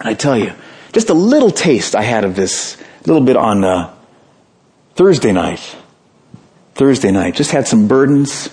And 0.00 0.09
I 0.09 0.14
tell 0.14 0.37
you, 0.37 0.52
just 0.90 1.09
a 1.09 1.14
little 1.14 1.52
taste 1.52 1.94
I 1.94 2.02
had 2.02 2.24
of 2.24 2.35
this, 2.35 2.76
a 3.05 3.07
little 3.07 3.24
bit 3.24 3.37
on 3.37 3.62
uh, 3.62 3.94
Thursday 4.96 5.31
night. 5.31 5.76
Thursday 6.74 7.12
night. 7.12 7.37
Just 7.37 7.52
had 7.52 7.68
some 7.68 7.87
burdens, 7.87 8.50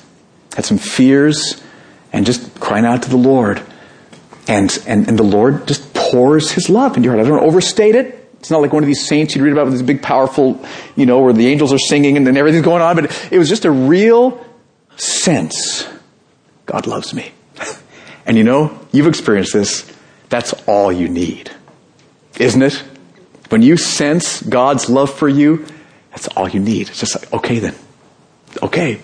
had 0.56 0.66
some 0.66 0.78
fears, 0.78 1.64
and 2.12 2.28
just 2.28 2.60
crying 2.60 2.86
out 2.86 3.02
to 3.02 3.10
the 3.10 3.18
Lord. 3.18 3.64
And, 4.48 4.78
and, 4.88 5.08
and 5.08 5.18
the 5.18 5.24
Lord 5.24 5.68
just 5.68 5.94
pours 5.94 6.52
His 6.52 6.70
love 6.70 6.98
into 6.98 7.08
your 7.08 7.16
heart. 7.16 7.26
I 7.26 7.30
don't 7.30 7.44
overstate 7.44 7.96
it. 7.96 8.20
It's 8.40 8.52
not 8.52 8.62
like 8.62 8.74
one 8.74 8.84
of 8.84 8.88
these 8.88 9.08
saints 9.08 9.36
you'd 9.36 9.42
read 9.42 9.54
about 9.54 9.66
with 9.66 9.74
these 9.74 9.84
big 9.84 10.02
powerful, 10.02 10.64
you 10.98 11.06
know, 11.06 11.22
where 11.22 11.32
the 11.32 11.48
angels 11.48 11.72
are 11.72 11.80
singing 11.80 12.18
and 12.18 12.28
then 12.28 12.36
everything's 12.36 12.66
going 12.66 12.82
on, 12.82 12.96
but 12.98 13.30
it 13.32 13.40
was 13.40 13.48
just 13.48 13.64
a 13.64 13.72
real 13.72 14.46
sense. 14.98 15.88
God 16.66 16.86
loves 16.86 17.14
me. 17.14 17.32
and 18.26 18.38
you 18.38 18.44
know, 18.44 18.78
you've 18.92 19.08
experienced 19.08 19.54
this. 19.54 19.90
That's 20.28 20.54
all 20.68 20.92
you 20.92 21.08
need. 21.08 21.52
Isn't 22.38 22.62
it? 22.62 22.84
When 23.50 23.62
you 23.62 23.78
sense 23.78 24.42
God's 24.42 24.90
love 24.90 25.14
for 25.14 25.30
you, 25.30 25.66
that's 26.12 26.28
all 26.30 26.50
you 26.50 26.60
need. 26.60 26.90
It's 26.90 27.00
just 27.00 27.16
like, 27.16 27.32
okay 27.34 27.60
then. 27.60 27.76
Okay. 28.62 29.02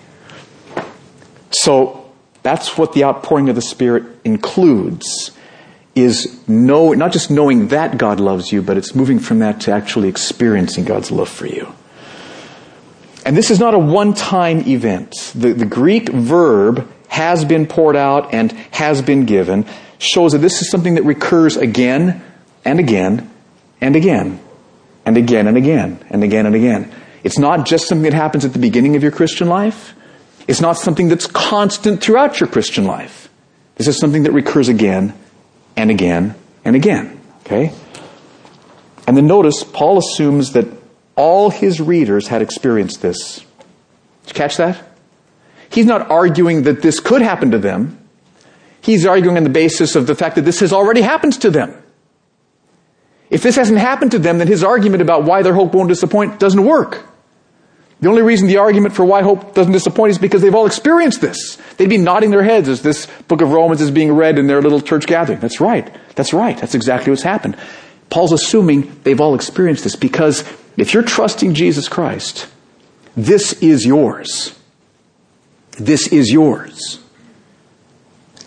So, 1.50 1.99
that's 2.42 2.78
what 2.78 2.92
the 2.92 3.04
outpouring 3.04 3.48
of 3.48 3.54
the 3.54 3.62
Spirit 3.62 4.04
includes 4.24 5.32
is 5.94 6.48
know, 6.48 6.92
not 6.92 7.12
just 7.12 7.30
knowing 7.30 7.68
that 7.68 7.98
God 7.98 8.20
loves 8.20 8.52
you, 8.52 8.62
but 8.62 8.76
it's 8.76 8.94
moving 8.94 9.18
from 9.18 9.40
that 9.40 9.60
to 9.62 9.72
actually 9.72 10.08
experiencing 10.08 10.84
God's 10.84 11.10
love 11.10 11.28
for 11.28 11.46
you. 11.46 11.72
And 13.26 13.36
this 13.36 13.50
is 13.50 13.58
not 13.58 13.74
a 13.74 13.78
one-time 13.78 14.66
event. 14.66 15.32
The, 15.34 15.52
the 15.52 15.66
Greek 15.66 16.08
verb 16.08 16.90
has 17.08 17.44
been 17.44 17.66
poured 17.66 17.96
out 17.96 18.32
and 18.32 18.52
has 18.70 19.02
been 19.02 19.26
given 19.26 19.66
shows 19.98 20.32
that 20.32 20.38
this 20.38 20.62
is 20.62 20.70
something 20.70 20.94
that 20.94 21.04
recurs 21.04 21.56
again 21.56 22.22
and 22.64 22.80
again 22.80 23.30
and 23.80 23.96
again 23.96 24.40
and 25.04 25.16
again 25.16 25.46
and 25.46 25.56
again 25.56 26.04
and 26.08 26.24
again 26.24 26.46
and 26.46 26.54
again. 26.54 26.92
It's 27.22 27.38
not 27.38 27.66
just 27.66 27.86
something 27.88 28.04
that 28.04 28.14
happens 28.14 28.44
at 28.44 28.52
the 28.52 28.58
beginning 28.58 28.96
of 28.96 29.02
your 29.02 29.12
Christian 29.12 29.48
life. 29.48 29.94
It's 30.50 30.60
not 30.60 30.76
something 30.76 31.06
that's 31.06 31.28
constant 31.28 32.02
throughout 32.02 32.40
your 32.40 32.48
Christian 32.48 32.84
life. 32.84 33.28
This 33.76 33.86
is 33.86 34.00
something 34.00 34.24
that 34.24 34.32
recurs 34.32 34.68
again 34.68 35.14
and 35.76 35.92
again 35.92 36.34
and 36.64 36.74
again. 36.74 37.20
Okay? 37.46 37.72
And 39.06 39.16
then 39.16 39.28
notice, 39.28 39.62
Paul 39.62 39.98
assumes 39.98 40.54
that 40.54 40.66
all 41.14 41.50
his 41.50 41.80
readers 41.80 42.26
had 42.26 42.42
experienced 42.42 43.00
this. 43.00 43.38
Did 43.38 43.46
you 44.26 44.34
catch 44.34 44.56
that? 44.56 44.82
He's 45.68 45.86
not 45.86 46.10
arguing 46.10 46.64
that 46.64 46.82
this 46.82 46.98
could 46.98 47.22
happen 47.22 47.52
to 47.52 47.58
them. 47.58 48.04
He's 48.80 49.06
arguing 49.06 49.36
on 49.36 49.44
the 49.44 49.50
basis 49.50 49.94
of 49.94 50.08
the 50.08 50.16
fact 50.16 50.34
that 50.34 50.44
this 50.44 50.58
has 50.58 50.72
already 50.72 51.02
happened 51.02 51.40
to 51.42 51.50
them. 51.50 51.80
If 53.30 53.44
this 53.44 53.54
hasn't 53.54 53.78
happened 53.78 54.10
to 54.10 54.18
them, 54.18 54.38
then 54.38 54.48
his 54.48 54.64
argument 54.64 55.00
about 55.00 55.22
why 55.22 55.42
their 55.42 55.54
hope 55.54 55.74
won't 55.74 55.88
disappoint 55.88 56.40
doesn't 56.40 56.64
work. 56.64 57.06
The 58.00 58.08
only 58.08 58.22
reason 58.22 58.48
the 58.48 58.56
argument 58.56 58.94
for 58.94 59.04
why 59.04 59.22
hope 59.22 59.54
doesn't 59.54 59.72
disappoint 59.72 60.12
is 60.12 60.18
because 60.18 60.40
they've 60.40 60.54
all 60.54 60.66
experienced 60.66 61.20
this. 61.20 61.56
They'd 61.76 61.88
be 61.88 61.98
nodding 61.98 62.30
their 62.30 62.42
heads 62.42 62.66
as 62.68 62.80
this 62.80 63.06
book 63.28 63.42
of 63.42 63.52
Romans 63.52 63.82
is 63.82 63.90
being 63.90 64.12
read 64.12 64.38
in 64.38 64.46
their 64.46 64.62
little 64.62 64.80
church 64.80 65.06
gathering. 65.06 65.38
That's 65.38 65.60
right. 65.60 65.94
That's 66.14 66.32
right. 66.32 66.56
That's 66.56 66.74
exactly 66.74 67.10
what's 67.10 67.22
happened. 67.22 67.56
Paul's 68.08 68.32
assuming 68.32 69.00
they've 69.04 69.20
all 69.20 69.34
experienced 69.34 69.84
this 69.84 69.96
because 69.96 70.44
if 70.78 70.94
you're 70.94 71.02
trusting 71.02 71.52
Jesus 71.52 71.88
Christ, 71.88 72.48
this 73.16 73.52
is 73.62 73.84
yours. 73.84 74.58
This 75.72 76.08
is 76.08 76.32
yours. 76.32 77.00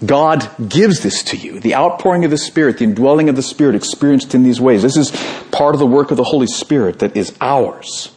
God 0.04 0.50
gives 0.70 1.02
this 1.02 1.24
to 1.26 1.38
you. 1.38 1.60
The 1.60 1.76
outpouring 1.76 2.26
of 2.26 2.32
the 2.32 2.38
Spirit, 2.38 2.80
the 2.80 2.86
indwelling 2.86 3.30
of 3.30 3.36
the 3.36 3.42
Spirit 3.42 3.76
experienced 3.76 4.36
in 4.36 4.44
these 4.44 4.60
ways. 4.60 4.82
This 4.82 4.98
is 4.98 5.12
part 5.52 5.76
of 5.76 5.80
the 5.80 5.86
work 5.86 6.12
of 6.12 6.18
the 6.18 6.24
Holy 6.24 6.48
Spirit 6.48 7.00
that 7.00 7.16
is 7.16 7.36
ours. 7.40 8.12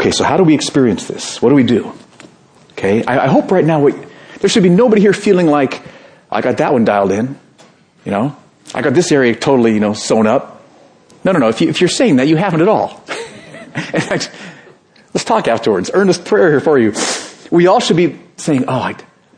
Okay, 0.00 0.12
so 0.12 0.24
how 0.24 0.38
do 0.38 0.44
we 0.44 0.54
experience 0.54 1.06
this? 1.06 1.42
What 1.42 1.50
do 1.50 1.54
we 1.54 1.62
do? 1.62 1.92
Okay, 2.72 3.04
I, 3.04 3.24
I 3.24 3.26
hope 3.26 3.50
right 3.50 3.64
now 3.64 3.82
we, 3.82 3.92
there 4.38 4.48
should 4.48 4.62
be 4.62 4.70
nobody 4.70 5.02
here 5.02 5.12
feeling 5.12 5.46
like 5.46 5.82
I 6.30 6.40
got 6.40 6.56
that 6.56 6.72
one 6.72 6.86
dialed 6.86 7.12
in. 7.12 7.38
You 8.06 8.12
know, 8.12 8.36
I 8.74 8.80
got 8.80 8.94
this 8.94 9.12
area 9.12 9.34
totally, 9.34 9.74
you 9.74 9.80
know, 9.80 9.92
sewn 9.92 10.26
up. 10.26 10.64
No, 11.22 11.32
no, 11.32 11.38
no. 11.38 11.48
If, 11.50 11.60
you, 11.60 11.68
if 11.68 11.82
you're 11.82 11.88
saying 11.88 12.16
that, 12.16 12.28
you 12.28 12.36
haven't 12.36 12.62
at 12.62 12.68
all. 12.68 12.88
fact, 13.74 14.32
let's 15.12 15.24
talk 15.24 15.48
afterwards. 15.48 15.90
Earnest 15.92 16.24
prayer 16.24 16.48
here 16.48 16.60
for 16.60 16.78
you. 16.78 16.94
We 17.50 17.66
all 17.66 17.80
should 17.80 17.98
be 17.98 18.18
saying, 18.38 18.64
"Oh, 18.68 18.80
I, 18.80 18.96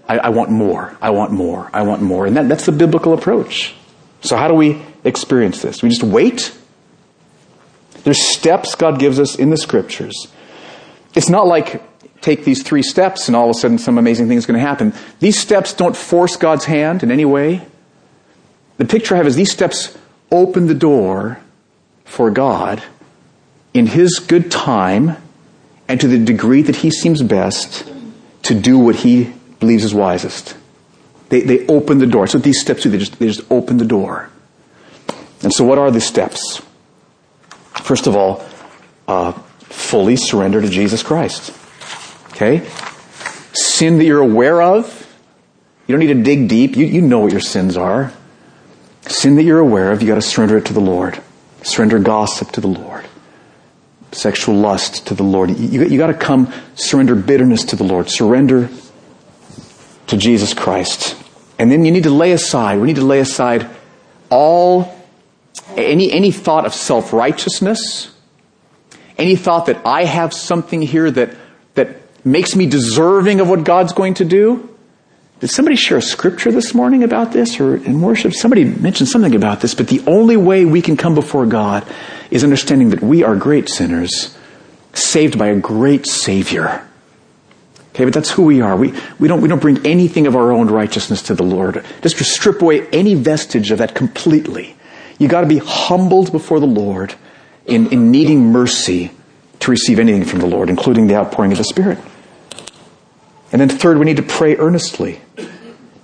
I, 0.09 0.19
I 0.19 0.29
want 0.29 0.51
more. 0.51 0.97
I 1.03 1.11
want 1.11 1.33
more. 1.33 1.69
I 1.73 1.83
want 1.83 2.03
more," 2.03 2.25
and 2.25 2.37
that, 2.37 2.49
that's 2.49 2.67
the 2.67 2.73
biblical 2.73 3.15
approach. 3.15 3.75
So, 4.21 4.37
how 4.37 4.47
do 4.47 4.55
we 4.55 4.81
experience 5.03 5.61
this? 5.61 5.83
We 5.83 5.89
just 5.89 6.05
wait. 6.05 6.57
There's 8.05 8.23
steps 8.33 8.77
God 8.77 9.01
gives 9.01 9.19
us 9.19 9.35
in 9.35 9.51
the 9.51 9.57
scriptures 9.57 10.29
it's 11.15 11.29
not 11.29 11.47
like 11.47 11.83
take 12.21 12.45
these 12.45 12.63
three 12.63 12.83
steps 12.83 13.29
and 13.29 13.37
all 13.37 13.51
of 13.51 13.57
a 13.57 13.59
sudden 13.59 13.79
some 13.79 13.99
amazing 13.99 14.29
thing 14.29 14.39
is 14.39 14.47
going 14.47 14.59
to 14.59 14.67
happen. 14.67 14.95
These 15.19 15.39
steps 15.39 15.75
don't 15.75 15.97
force 15.97 16.37
God's 16.37 16.65
hand 16.65 17.03
in 17.03 17.11
any 17.11 17.25
way. 17.25 17.67
The 18.79 18.85
picture 18.85 19.15
I 19.15 19.19
have 19.19 19.27
is 19.27 19.37
these 19.37 19.53
steps 19.53 19.97
open 20.31 20.67
the 20.67 20.75
door 20.75 21.41
for 22.05 22.31
God 22.31 22.83
in 23.75 23.87
His 23.87 24.19
good 24.19 24.51
time 24.51 25.17
and 25.89 26.01
to 26.01 26.09
the 26.09 26.19
degree 26.19 26.63
that 26.63 26.77
He 26.77 26.91
seems 26.91 27.23
best 27.23 27.91
to 28.43 28.55
do 28.55 28.79
what 28.79 28.97
He 28.97 29.33
believes 29.61 29.85
is 29.85 29.95
wisest. 29.95 30.57
They, 31.29 31.41
they 31.41 31.67
open 31.67 31.99
the 31.99 32.07
door. 32.07 32.27
So 32.27 32.39
these 32.39 32.61
steps 32.61 32.83
do. 32.83 32.91
They 32.91 32.99
just, 32.99 33.19
they 33.19 33.27
just 33.27 33.51
open 33.51 33.79
the 33.79 33.85
door. 33.85 34.31
And 35.43 35.53
so 35.53 35.65
what 35.65 35.79
are 35.79 35.91
the 35.91 36.01
steps? 36.01 36.61
First 37.83 38.07
of 38.07 38.15
all, 38.15 38.45
uh, 39.09 39.33
fully 39.73 40.17
surrender 40.17 40.61
to 40.61 40.69
Jesus 40.69 41.03
Christ. 41.03 41.57
Okay? 42.31 42.69
Sin 43.55 43.99
that 43.99 44.05
you're 44.05 44.21
aware 44.21 44.63
of, 44.63 44.99
you 45.87 45.93
don't 45.93 46.01
need 46.01 46.15
to 46.15 46.23
dig 46.23 46.49
deep. 46.49 46.77
You, 46.77 46.87
you 46.87 47.03
know 47.03 47.19
what 47.19 47.33
your 47.33 47.41
sins 47.41 47.77
are. 47.77 48.13
Sin 49.03 49.35
that 49.37 49.43
you're 49.43 49.59
aware 49.59 49.91
of, 49.91 50.01
you 50.01 50.09
got 50.09 50.15
to 50.15 50.23
surrender 50.23 50.57
it 50.57 50.67
to 50.67 50.73
the 50.73 50.81
Lord. 50.81 51.21
Surrender 51.63 51.99
gossip 51.99 52.53
to 52.53 52.61
the 52.61 52.69
Lord. 52.69 53.05
Sexual 54.13 54.57
lust 54.57 55.07
to 55.07 55.15
the 55.15 55.23
Lord. 55.23 55.51
You, 55.51 55.85
you 55.85 55.99
got 55.99 56.09
to 56.09 56.15
come 56.15 56.53
surrender 56.75 57.15
bitterness 57.15 57.65
to 57.65 57.77
the 57.77 57.85
Lord. 57.85 58.11
Surrender 58.11 58.69
to 60.07 60.17
Jesus 60.17 60.55
Christ. 60.55 61.17
And 61.59 61.71
then 61.71 61.85
you 61.85 61.93
need 61.93 62.05
to 62.05 62.11
lay 62.11 62.33
aside, 62.33 62.81
we 62.81 62.87
need 62.87 62.97
to 62.97 63.05
lay 63.05 63.21
aside 63.21 63.69
all, 64.31 64.95
any, 65.77 66.11
any 66.13 66.31
thought 66.31 66.67
of 66.67 66.75
self-righteousness, 66.75 68.12
any 69.19 69.37
thought 69.37 69.67
that 69.67 69.87
I 69.87 70.05
have 70.05 70.33
something 70.33 70.83
here 70.83 71.11
that, 71.11 71.35
that 71.75 71.97
makes 72.25 72.57
me 72.57 72.67
deserving 72.67 73.41
of 73.41 73.49
what 73.49 73.65
God's 73.65 73.93
going 73.93 74.15
to 74.15 74.25
do. 74.25 74.69
Did 75.41 75.51
somebody 75.51 75.77
share 75.77 75.99
a 75.99 76.03
scripture 76.03 76.53
this 76.53 76.73
morning 76.73 77.03
about 77.03 77.33
this 77.33 77.59
or 77.59 77.75
in 77.77 78.01
worship? 78.01 78.33
Somebody 78.33 78.65
mentioned 78.65 79.09
something 79.09 79.35
about 79.35 79.61
this, 79.61 79.75
but 79.75 79.89
the 79.89 80.01
only 80.07 80.37
way 80.37 80.65
we 80.65 80.83
can 80.83 80.97
come 80.97 81.17
before 81.17 81.47
God 81.47 81.85
is 82.31 82.45
understanding 82.45 82.91
that 82.91 83.03
we 83.03 83.25
are 83.25 83.35
great 83.35 83.69
sinners, 83.69 84.37
saved 84.93 85.39
by 85.39 85.49
a 85.49 85.59
great 85.59 86.07
Savior. 86.07 86.87
Okay, 87.91 88.05
but 88.05 88.15
that's 88.15 88.31
who 88.31 88.45
we 88.45 88.61
are. 88.61 88.77
We, 88.77 88.95
we, 89.19 89.29
don't, 89.29 89.41
we 89.41 89.49
don't 89.49 89.61
bring 89.61 89.85
anything 89.85 90.27
of 90.27 90.37
our 90.37 90.53
own 90.53 90.69
righteousness 90.69 91.23
to 91.23 91.35
the 91.35 91.43
Lord. 91.43 91.85
Just 92.03 92.19
to 92.19 92.25
strip 92.25 92.63
away 92.63 92.87
any 92.89 93.15
vestige 93.15 93.71
of 93.71 93.79
that 93.79 93.95
completely. 93.95 94.77
You 95.19 95.29
gotta 95.29 95.47
be 95.47 95.59
humbled 95.59 96.33
before 96.33 96.61
the 96.61 96.67
Lord 96.67 97.15
in, 97.67 97.93
in 97.93 98.11
needing 98.11 98.53
mercy 98.53 99.11
to 99.61 99.71
receive 99.71 99.99
anything 99.99 100.25
from 100.25 100.41
the 100.41 100.47
Lord, 100.47 100.69
including 100.69 101.07
the 101.07 101.15
outpouring 101.15 101.53
of 101.53 101.59
the 101.59 101.65
Spirit. 101.65 101.99
And 103.53 103.61
then 103.61 103.69
third, 103.69 103.99
we 103.99 104.05
need 104.05 104.17
to 104.17 104.23
pray 104.23 104.57
earnestly. 104.57 105.21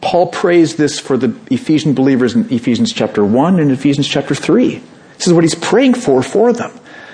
Paul 0.01 0.29
prays 0.29 0.77
this 0.77 1.01
for 1.01 1.17
the 1.17 1.37
Ephesian 1.51 1.95
believers 1.95 2.35
in 2.35 2.53
Ephesians 2.53 2.93
chapter 2.93 3.25
1 3.25 3.59
and 3.59 3.73
Ephesians 3.73 4.07
chapter 4.07 4.35
3. 4.35 4.81
This 5.17 5.27
is 5.27 5.33
what 5.33 5.43
he's 5.45 5.55
praying 5.55 5.95
for 5.95 6.23
for 6.23 6.53
them. 6.53 6.71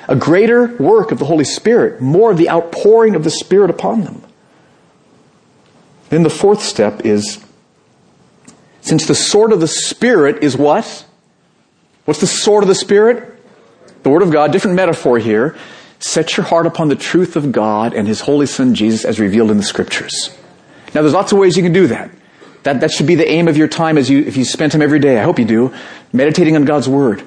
A 0.07 0.16
greater 0.16 0.76
work 0.76 1.12
of 1.12 1.18
the 1.18 1.24
Holy 1.24 1.44
Spirit, 1.44 2.00
more 2.00 2.30
of 2.30 2.37
the 2.37 2.50
outpouring 2.50 3.14
of 3.14 3.24
the 3.24 3.30
Spirit 3.30 3.70
upon 3.70 4.02
them. 4.02 4.22
Then 6.11 6.22
the 6.22 6.30
fourth 6.30 6.62
step 6.62 7.07
is 7.07 7.42
since 8.83 9.07
the 9.07 9.14
sword 9.14 9.50
of 9.50 9.61
the 9.61 9.68
Spirit 9.68 10.44
is 10.44 10.59
what? 10.59 11.07
What's 12.04 12.20
the 12.20 12.26
sword 12.26 12.62
of 12.62 12.68
the 12.68 12.74
Spirit? 12.74 13.34
The 14.05 14.11
Word 14.11 14.23
of 14.23 14.31
God, 14.31 14.53
different 14.53 14.77
metaphor 14.77 15.19
here. 15.19 15.57
Set 15.99 16.37
your 16.37 16.45
heart 16.45 16.67
upon 16.67 16.88
the 16.88 16.95
truth 16.95 17.37
of 17.37 17.51
God 17.53 17.95
and 17.95 18.07
His 18.07 18.21
Holy 18.21 18.45
Son 18.45 18.75
Jesus 18.75 19.07
as 19.07 19.19
revealed 19.19 19.51
in 19.51 19.57
the 19.57 19.62
Scriptures. 19.62 20.29
Now 20.95 21.01
there's 21.01 21.14
lots 21.14 21.33
of 21.33 21.38
ways 21.38 21.57
you 21.57 21.62
can 21.62 21.73
do 21.73 21.87
that. 21.87 22.11
That, 22.64 22.81
that 22.83 22.90
should 22.90 23.07
be 23.07 23.14
the 23.14 23.27
aim 23.27 23.49
of 23.49 23.57
your 23.57 23.67
time 23.67 23.97
as 23.97 24.11
you, 24.11 24.19
if 24.21 24.37
you 24.37 24.45
spend 24.45 24.73
time 24.73 24.83
every 24.83 24.99
day. 24.99 25.19
I 25.19 25.23
hope 25.23 25.38
you 25.38 25.47
do. 25.47 25.75
Meditating 26.12 26.55
on 26.55 26.67
God's 26.67 26.87
Word. 26.87 27.23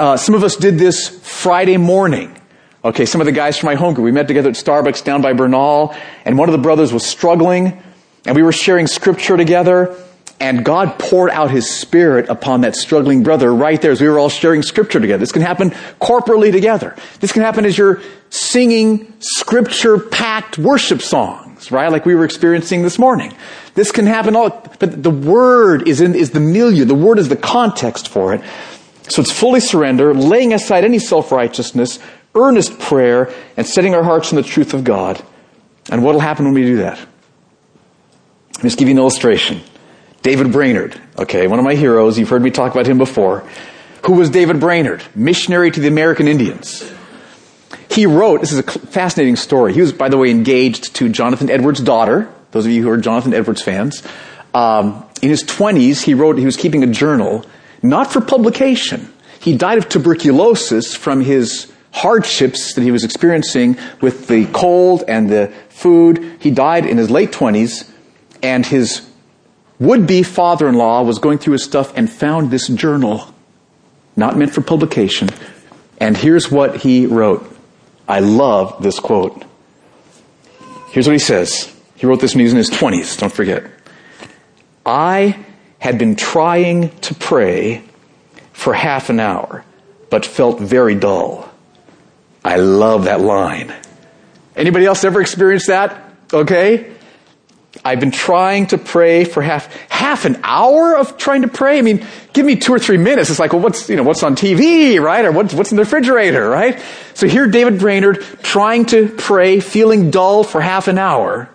Uh, 0.00 0.16
some 0.16 0.34
of 0.34 0.42
us 0.42 0.56
did 0.56 0.78
this 0.78 1.08
Friday 1.08 1.76
morning. 1.76 2.36
Okay, 2.84 3.06
some 3.06 3.20
of 3.20 3.24
the 3.24 3.32
guys 3.32 3.56
from 3.56 3.68
my 3.68 3.76
home 3.76 3.94
group, 3.94 4.04
we 4.04 4.12
met 4.12 4.26
together 4.26 4.48
at 4.48 4.56
Starbucks 4.56 5.04
down 5.04 5.22
by 5.22 5.32
Bernal, 5.32 5.94
and 6.24 6.36
one 6.36 6.48
of 6.48 6.52
the 6.52 6.58
brothers 6.58 6.92
was 6.92 7.06
struggling, 7.06 7.80
and 8.26 8.34
we 8.34 8.42
were 8.42 8.52
sharing 8.52 8.88
scripture 8.88 9.36
together, 9.36 9.96
and 10.38 10.64
God 10.64 10.98
poured 10.98 11.30
out 11.30 11.50
His 11.50 11.70
Spirit 11.70 12.28
upon 12.28 12.60
that 12.62 12.76
struggling 12.76 13.22
brother 13.22 13.52
right 13.54 13.80
there 13.80 13.90
as 13.90 14.00
we 14.00 14.08
were 14.08 14.18
all 14.18 14.28
sharing 14.28 14.62
scripture 14.62 15.00
together. 15.00 15.18
This 15.18 15.32
can 15.32 15.42
happen 15.42 15.70
corporately 16.00 16.52
together. 16.52 16.94
This 17.20 17.32
can 17.32 17.42
happen 17.42 17.64
as 17.64 17.78
you're 17.78 18.02
singing 18.28 19.12
scripture 19.20 19.98
packed 19.98 20.58
worship 20.58 21.00
songs, 21.00 21.70
right? 21.70 21.90
Like 21.90 22.04
we 22.04 22.14
were 22.14 22.24
experiencing 22.24 22.82
this 22.82 22.98
morning. 22.98 23.34
This 23.74 23.92
can 23.92 24.06
happen 24.06 24.36
all, 24.36 24.50
but 24.78 25.02
the 25.02 25.10
word 25.10 25.88
is 25.88 26.00
in, 26.00 26.14
is 26.14 26.30
the 26.32 26.40
milieu. 26.40 26.84
The 26.84 26.94
word 26.94 27.18
is 27.18 27.28
the 27.28 27.36
context 27.36 28.08
for 28.08 28.34
it. 28.34 28.42
So 29.08 29.22
it's 29.22 29.32
fully 29.32 29.60
surrender, 29.60 30.12
laying 30.12 30.52
aside 30.52 30.84
any 30.84 30.98
self-righteousness, 30.98 31.98
earnest 32.34 32.78
prayer, 32.78 33.32
and 33.56 33.66
setting 33.66 33.94
our 33.94 34.02
hearts 34.02 34.32
on 34.32 34.36
the 34.36 34.42
truth 34.42 34.74
of 34.74 34.84
God. 34.84 35.22
And 35.90 36.02
what 36.02 36.14
will 36.14 36.20
happen 36.20 36.44
when 36.44 36.54
we 36.54 36.62
do 36.62 36.78
that? 36.78 36.98
Let 36.98 38.64
me 38.64 38.68
just 38.68 38.78
give 38.78 38.88
you 38.88 38.94
an 38.94 38.98
illustration. 38.98 39.60
David 40.26 40.50
Brainerd, 40.50 41.00
okay, 41.16 41.46
one 41.46 41.60
of 41.60 41.64
my 41.64 41.76
heroes, 41.76 42.18
you've 42.18 42.28
heard 42.28 42.42
me 42.42 42.50
talk 42.50 42.72
about 42.72 42.88
him 42.88 42.98
before. 42.98 43.48
Who 44.06 44.14
was 44.14 44.28
David 44.28 44.58
Brainerd? 44.58 45.04
Missionary 45.14 45.70
to 45.70 45.78
the 45.78 45.86
American 45.86 46.26
Indians. 46.26 46.92
He 47.88 48.06
wrote, 48.06 48.40
this 48.40 48.50
is 48.50 48.58
a 48.58 48.64
fascinating 48.64 49.36
story. 49.36 49.72
He 49.72 49.80
was, 49.80 49.92
by 49.92 50.08
the 50.08 50.18
way, 50.18 50.32
engaged 50.32 50.96
to 50.96 51.08
Jonathan 51.08 51.48
Edwards' 51.48 51.80
daughter. 51.80 52.28
Those 52.50 52.66
of 52.66 52.72
you 52.72 52.82
who 52.82 52.90
are 52.90 52.96
Jonathan 52.96 53.34
Edwards 53.34 53.62
fans. 53.62 54.02
Um, 54.52 55.04
in 55.22 55.28
his 55.28 55.44
20s, 55.44 56.02
he 56.02 56.14
wrote, 56.14 56.38
he 56.38 56.44
was 56.44 56.56
keeping 56.56 56.82
a 56.82 56.88
journal, 56.88 57.46
not 57.80 58.12
for 58.12 58.20
publication. 58.20 59.12
He 59.38 59.56
died 59.56 59.78
of 59.78 59.88
tuberculosis 59.88 60.96
from 60.96 61.20
his 61.20 61.72
hardships 61.92 62.74
that 62.74 62.82
he 62.82 62.90
was 62.90 63.04
experiencing 63.04 63.78
with 64.00 64.26
the 64.26 64.46
cold 64.46 65.04
and 65.06 65.30
the 65.30 65.52
food. 65.68 66.38
He 66.40 66.50
died 66.50 66.84
in 66.84 66.98
his 66.98 67.12
late 67.12 67.30
20s, 67.30 67.88
and 68.42 68.66
his 68.66 69.08
would-be 69.78 70.22
father-in-law 70.22 71.02
was 71.02 71.18
going 71.18 71.38
through 71.38 71.52
his 71.52 71.64
stuff 71.64 71.92
and 71.96 72.10
found 72.10 72.50
this 72.50 72.68
journal, 72.68 73.32
not 74.16 74.36
meant 74.36 74.52
for 74.52 74.60
publication. 74.62 75.28
And 75.98 76.16
here's 76.16 76.50
what 76.50 76.78
he 76.78 77.06
wrote. 77.06 77.50
I 78.08 78.20
love 78.20 78.82
this 78.82 78.98
quote. 79.00 79.44
Here's 80.90 81.06
what 81.06 81.12
he 81.12 81.18
says. 81.18 81.72
He 81.96 82.06
wrote 82.06 82.20
this 82.20 82.34
when 82.34 82.40
he 82.40 82.44
was 82.44 82.52
in 82.52 82.58
his 82.58 82.70
20s, 82.70 83.18
don't 83.18 83.32
forget. 83.32 83.64
I 84.84 85.44
had 85.78 85.98
been 85.98 86.16
trying 86.16 86.90
to 87.00 87.14
pray 87.14 87.82
for 88.52 88.72
half 88.72 89.10
an 89.10 89.20
hour, 89.20 89.64
but 90.10 90.24
felt 90.24 90.60
very 90.60 90.94
dull. 90.94 91.50
I 92.44 92.56
love 92.56 93.04
that 93.04 93.20
line. 93.20 93.74
Anybody 94.54 94.86
else 94.86 95.04
ever 95.04 95.20
experienced 95.20 95.66
that? 95.66 96.02
Okay? 96.32 96.92
I've 97.84 98.00
been 98.00 98.10
trying 98.10 98.68
to 98.68 98.78
pray 98.78 99.24
for 99.24 99.42
half, 99.42 99.72
half 99.90 100.24
an 100.24 100.40
hour 100.42 100.96
of 100.96 101.16
trying 101.16 101.42
to 101.42 101.48
pray. 101.48 101.78
I 101.78 101.82
mean, 101.82 102.06
give 102.32 102.44
me 102.44 102.56
two 102.56 102.72
or 102.72 102.78
three 102.78 102.96
minutes. 102.96 103.30
It's 103.30 103.38
like, 103.38 103.52
well, 103.52 103.62
what's, 103.62 103.88
you 103.88 103.96
know, 103.96 104.02
what's 104.02 104.22
on 104.22 104.34
TV, 104.34 105.00
right? 105.00 105.24
Or 105.24 105.32
what's, 105.32 105.54
what's 105.54 105.70
in 105.70 105.76
the 105.76 105.84
refrigerator, 105.84 106.48
right? 106.48 106.80
So 107.14 107.26
here 107.26 107.46
David 107.46 107.78
Brainerd 107.78 108.22
trying 108.42 108.86
to 108.86 109.08
pray, 109.08 109.60
feeling 109.60 110.10
dull 110.10 110.44
for 110.44 110.60
half 110.60 110.88
an 110.88 110.98
hour. 110.98 111.50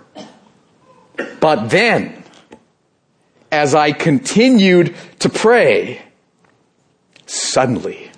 But 1.40 1.70
then, 1.70 2.24
as 3.52 3.76
I 3.76 3.92
continued 3.92 4.96
to 5.20 5.30
pray, 5.30 6.02
suddenly, 7.26 8.12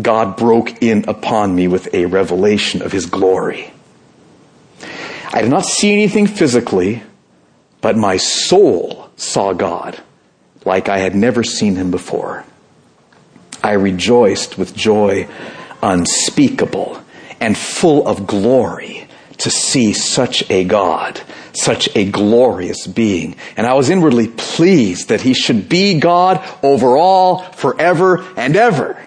God 0.00 0.36
broke 0.36 0.82
in 0.82 1.04
upon 1.08 1.54
me 1.54 1.68
with 1.68 1.92
a 1.94 2.06
revelation 2.06 2.82
of 2.82 2.92
His 2.92 3.06
glory. 3.06 3.72
I 5.32 5.42
did 5.42 5.50
not 5.50 5.64
see 5.64 5.92
anything 5.92 6.26
physically, 6.26 7.02
but 7.80 7.96
my 7.96 8.16
soul 8.16 9.10
saw 9.16 9.52
God 9.52 10.00
like 10.64 10.88
I 10.88 10.98
had 10.98 11.14
never 11.14 11.42
seen 11.42 11.76
him 11.76 11.90
before. 11.90 12.44
I 13.62 13.72
rejoiced 13.72 14.58
with 14.58 14.74
joy 14.74 15.28
unspeakable 15.82 17.02
and 17.40 17.56
full 17.56 18.06
of 18.06 18.26
glory 18.26 19.08
to 19.38 19.50
see 19.50 19.94
such 19.94 20.48
a 20.50 20.64
God, 20.64 21.20
such 21.54 21.88
a 21.96 22.10
glorious 22.10 22.86
being. 22.86 23.36
And 23.56 23.66
I 23.66 23.74
was 23.74 23.88
inwardly 23.88 24.28
pleased 24.28 25.08
that 25.08 25.22
he 25.22 25.32
should 25.32 25.68
be 25.68 25.98
God 25.98 26.46
over 26.62 26.96
all, 26.96 27.38
forever 27.38 28.24
and 28.36 28.54
ever. 28.54 29.02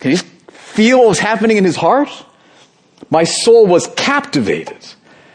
Can 0.00 0.10
you 0.10 0.16
feel 0.16 0.98
what 0.98 1.08
was 1.08 1.18
happening 1.20 1.58
in 1.58 1.64
his 1.64 1.76
heart? 1.76 2.08
My 3.08 3.24
soul 3.24 3.66
was 3.66 3.86
captivated 3.88 4.84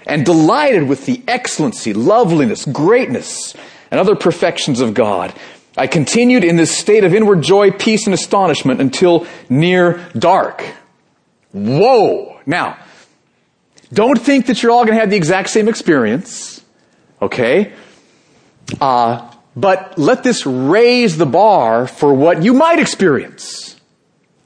and 0.07 0.25
delighted 0.25 0.87
with 0.87 1.05
the 1.05 1.21
excellency, 1.27 1.93
loveliness, 1.93 2.65
greatness, 2.65 3.53
and 3.91 3.99
other 3.99 4.15
perfections 4.15 4.79
of 4.79 4.93
God. 4.93 5.33
I 5.77 5.85
continued 5.85 6.43
in 6.43 6.55
this 6.55 6.75
state 6.75 7.03
of 7.03 7.13
inward 7.13 7.43
joy, 7.43 7.69
peace, 7.71 8.07
and 8.07 8.13
astonishment 8.13 8.81
until 8.81 9.27
near 9.49 10.03
dark. 10.17 10.63
Whoa! 11.51 12.39
Now, 12.45 12.77
don't 13.93 14.19
think 14.19 14.47
that 14.47 14.63
you're 14.63 14.71
all 14.71 14.85
going 14.85 14.95
to 14.95 14.99
have 14.99 15.09
the 15.09 15.17
exact 15.17 15.49
same 15.49 15.67
experience, 15.67 16.63
okay? 17.21 17.73
Uh, 18.81 19.31
but 19.55 19.97
let 19.97 20.23
this 20.23 20.45
raise 20.45 21.17
the 21.17 21.25
bar 21.25 21.87
for 21.87 22.13
what 22.13 22.43
you 22.43 22.53
might 22.53 22.79
experience. 22.79 23.79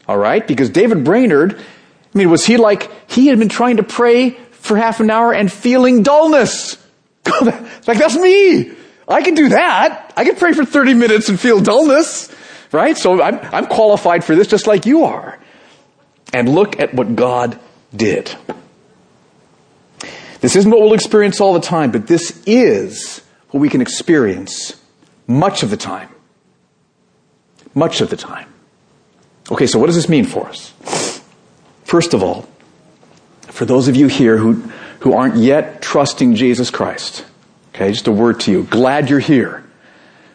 All 0.08 0.17
right? 0.17 0.45
Because 0.45 0.69
David 0.69 1.04
Brainerd, 1.04 1.54
I 1.54 2.17
mean, 2.17 2.30
was 2.30 2.45
he 2.45 2.58
like, 2.58 2.89
he 3.10 3.28
had 3.28 3.39
been 3.39 3.50
trying 3.50 3.78
to 3.78 3.84
pray 3.84 4.38
for 4.62 4.78
half 4.78 5.00
an 5.00 5.10
hour 5.10 5.34
and 5.34 5.52
feeling 5.52 6.04
dullness. 6.04 6.78
like, 7.41 7.97
that's 7.97 8.15
me. 8.15 8.71
I 9.08 9.21
can 9.21 9.36
do 9.36 9.50
that. 9.50 10.13
I 10.15 10.24
can 10.24 10.36
pray 10.36 10.54
for 10.54 10.63
30 10.63 10.93
minutes 10.93 11.30
and 11.30 11.39
feel 11.39 11.60
dullness. 11.60 12.34
Right? 12.71 12.97
So 12.97 13.21
I'm, 13.21 13.39
I'm 13.54 13.65
qualified 13.65 14.24
for 14.24 14.36
this 14.36 14.47
just 14.47 14.67
like 14.67 14.86
you 14.86 15.04
are. 15.04 15.38
And 16.34 16.47
look 16.47 16.80
at 16.80 16.93
what 16.93 17.15
God 17.15 17.60
did. 17.93 18.34
This 20.39 20.56
isn't 20.56 20.71
what 20.71 20.80
we'll 20.80 20.93
experience 20.93 21.41
all 21.41 21.54
the 21.54 21.60
time, 21.60 21.91
but 21.91 22.08
this 22.08 22.41
is 22.45 23.21
what 23.50 23.60
we 23.60 23.69
can 23.69 23.82
experience 23.82 24.80
much 25.28 25.63
of 25.63 25.69
the 25.69 25.78
time. 25.78 26.10
Much 27.76 28.02
of 28.02 28.10
the 28.10 28.17
time. 28.17 28.52
Okay, 29.52 29.67
so 29.67 29.80
what 29.80 29.88
does 29.88 29.95
this 29.95 30.10
mean 30.10 30.26
for 30.26 30.47
us? 30.47 30.74
First 31.84 32.13
of 32.13 32.24
all, 32.24 32.47
for 33.51 33.65
those 33.65 33.87
of 33.87 33.95
you 33.95 34.07
here 34.07 34.37
who, 34.37 34.53
who 35.01 35.13
aren't 35.13 35.35
yet 35.35 35.81
trusting 35.81 36.35
Jesus 36.35 36.71
Christ, 36.71 37.25
okay, 37.69 37.91
just 37.91 38.07
a 38.07 38.11
word 38.11 38.39
to 38.41 38.51
you. 38.51 38.63
Glad 38.63 39.09
you're 39.09 39.19
here. 39.19 39.63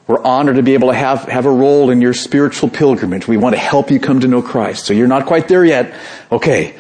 We're 0.07 0.23
honored 0.23 0.57
to 0.57 0.63
be 0.63 0.75
able 0.75 0.89
to 0.89 0.95
have, 0.95 1.23
have 1.23 1.47
a 1.47 1.51
role 1.51 1.91
in 1.91 2.01
your 2.01 2.15
spiritual 2.15 2.69
pilgrimage. 2.69 3.27
We 3.27 3.39
want 3.39 3.55
to 3.55 3.61
help 3.61 3.91
you 3.91 3.99
come 3.99 4.21
to 4.21 4.29
know 4.29 4.43
Christ. 4.43 4.85
So 4.87 4.95
you're 4.95 5.09
not 5.09 5.27
quite 5.27 5.49
there 5.49 5.65
yet. 5.65 5.95
Okay. 6.31 6.77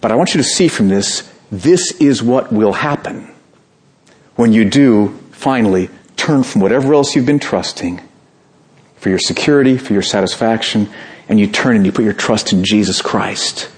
But 0.00 0.10
I 0.10 0.16
want 0.16 0.34
you 0.34 0.38
to 0.38 0.44
see 0.44 0.66
from 0.66 0.88
this, 0.88 1.30
this 1.52 1.92
is 2.00 2.22
what 2.22 2.52
will 2.52 2.72
happen 2.72 3.32
when 4.34 4.52
you 4.52 4.64
do 4.64 5.10
finally 5.30 5.90
turn 6.16 6.42
from 6.42 6.60
whatever 6.60 6.94
else 6.94 7.14
you've 7.14 7.26
been 7.26 7.38
trusting 7.38 8.00
for 8.96 9.10
your 9.10 9.18
security, 9.18 9.78
for 9.78 9.92
your 9.92 10.02
satisfaction, 10.02 10.88
and 11.28 11.38
you 11.38 11.46
turn 11.46 11.76
and 11.76 11.86
you 11.86 11.92
put 11.92 12.04
your 12.04 12.14
trust 12.14 12.52
in 12.52 12.64
Jesus 12.64 13.00
Christ 13.00 13.68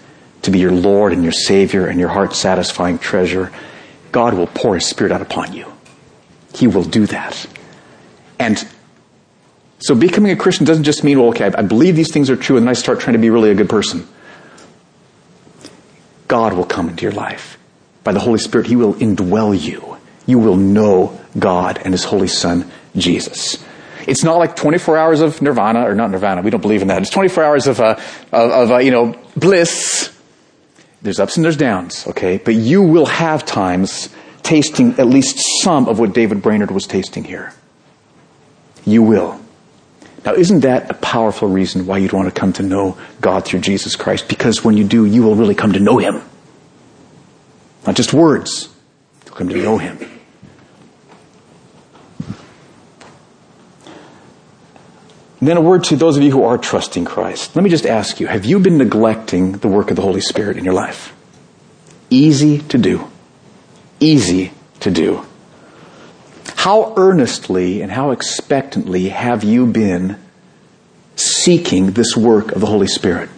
to 0.44 0.50
be 0.50 0.58
your 0.58 0.72
Lord 0.72 1.12
and 1.12 1.22
your 1.22 1.32
Savior 1.32 1.86
and 1.86 1.98
your 1.98 2.08
heart 2.08 2.34
satisfying 2.34 2.98
treasure, 2.98 3.52
God 4.12 4.34
will 4.34 4.46
pour 4.46 4.74
His 4.74 4.86
Spirit 4.86 5.12
out 5.12 5.22
upon 5.22 5.52
you. 5.52 5.72
He 6.54 6.66
will 6.66 6.84
do 6.84 7.06
that. 7.06 7.46
And 8.38 8.66
so 9.80 9.94
becoming 9.94 10.32
a 10.32 10.36
Christian 10.36 10.64
doesn't 10.64 10.84
just 10.84 11.04
mean, 11.04 11.18
well, 11.18 11.28
okay, 11.28 11.46
I 11.46 11.62
believe 11.62 11.96
these 11.96 12.12
things 12.12 12.30
are 12.30 12.36
true 12.36 12.56
and 12.56 12.66
then 12.66 12.70
I 12.70 12.74
start 12.74 13.00
trying 13.00 13.14
to 13.14 13.18
be 13.18 13.30
really 13.30 13.50
a 13.50 13.54
good 13.54 13.68
person. 13.68 14.06
God 16.28 16.54
will 16.54 16.64
come 16.64 16.88
into 16.88 17.02
your 17.02 17.12
life. 17.12 17.58
By 18.02 18.12
the 18.12 18.20
Holy 18.20 18.38
Spirit, 18.38 18.66
He 18.66 18.76
will 18.76 18.94
indwell 18.94 19.58
you. 19.58 19.96
You 20.26 20.38
will 20.38 20.56
know 20.56 21.20
God 21.38 21.80
and 21.84 21.92
His 21.92 22.04
Holy 22.04 22.28
Son, 22.28 22.70
Jesus. 22.96 23.62
It's 24.06 24.22
not 24.22 24.36
like 24.36 24.56
24 24.56 24.96
hours 24.96 25.20
of 25.20 25.40
nirvana, 25.40 25.88
or 25.88 25.94
not 25.94 26.10
nirvana, 26.10 26.42
we 26.42 26.50
don't 26.50 26.60
believe 26.60 26.82
in 26.82 26.88
that. 26.88 27.00
It's 27.02 27.10
24 27.10 27.44
hours 27.44 27.66
of, 27.66 27.80
uh, 27.80 27.96
of, 28.32 28.70
uh, 28.70 28.78
you 28.78 28.90
know, 28.90 29.14
bliss. 29.36 30.13
There's 31.04 31.20
ups 31.20 31.36
and 31.36 31.44
there's 31.44 31.58
downs, 31.58 32.06
okay? 32.08 32.38
But 32.38 32.54
you 32.54 32.80
will 32.80 33.04
have 33.04 33.44
times 33.44 34.08
tasting 34.42 34.98
at 34.98 35.06
least 35.06 35.38
some 35.62 35.86
of 35.86 35.98
what 35.98 36.14
David 36.14 36.40
Brainerd 36.40 36.70
was 36.70 36.86
tasting 36.86 37.24
here. 37.24 37.52
You 38.86 39.02
will. 39.02 39.38
Now, 40.24 40.32
isn't 40.32 40.60
that 40.60 40.90
a 40.90 40.94
powerful 40.94 41.46
reason 41.46 41.86
why 41.86 41.98
you'd 41.98 42.14
want 42.14 42.34
to 42.34 42.40
come 42.40 42.54
to 42.54 42.62
know 42.62 42.96
God 43.20 43.44
through 43.44 43.60
Jesus 43.60 43.96
Christ? 43.96 44.28
Because 44.28 44.64
when 44.64 44.78
you 44.78 44.84
do, 44.84 45.04
you 45.04 45.22
will 45.22 45.34
really 45.34 45.54
come 45.54 45.74
to 45.74 45.78
know 45.78 45.98
Him. 45.98 46.22
Not 47.86 47.96
just 47.96 48.14
words. 48.14 48.70
You'll 49.26 49.34
come 49.34 49.50
to 49.50 49.62
know 49.62 49.76
Him. 49.76 49.98
And 55.44 55.48
then 55.50 55.58
a 55.58 55.60
word 55.60 55.84
to 55.84 55.96
those 55.96 56.16
of 56.16 56.22
you 56.22 56.30
who 56.30 56.44
are 56.44 56.56
trusting 56.56 57.04
Christ. 57.04 57.54
Let 57.54 57.62
me 57.62 57.68
just 57.68 57.84
ask 57.84 58.18
you, 58.18 58.26
have 58.28 58.46
you 58.46 58.58
been 58.58 58.78
neglecting 58.78 59.52
the 59.52 59.68
work 59.68 59.90
of 59.90 59.96
the 59.96 60.00
Holy 60.00 60.22
Spirit 60.22 60.56
in 60.56 60.64
your 60.64 60.72
life? 60.72 61.14
Easy 62.08 62.60
to 62.60 62.78
do. 62.78 63.10
Easy 64.00 64.52
to 64.80 64.90
do. 64.90 65.26
How 66.56 66.94
earnestly 66.96 67.82
and 67.82 67.92
how 67.92 68.10
expectantly 68.12 69.10
have 69.10 69.44
you 69.44 69.66
been 69.66 70.18
seeking 71.14 71.90
this 71.90 72.16
work 72.16 72.52
of 72.52 72.62
the 72.62 72.66
Holy 72.66 72.86
Spirit? 72.86 73.28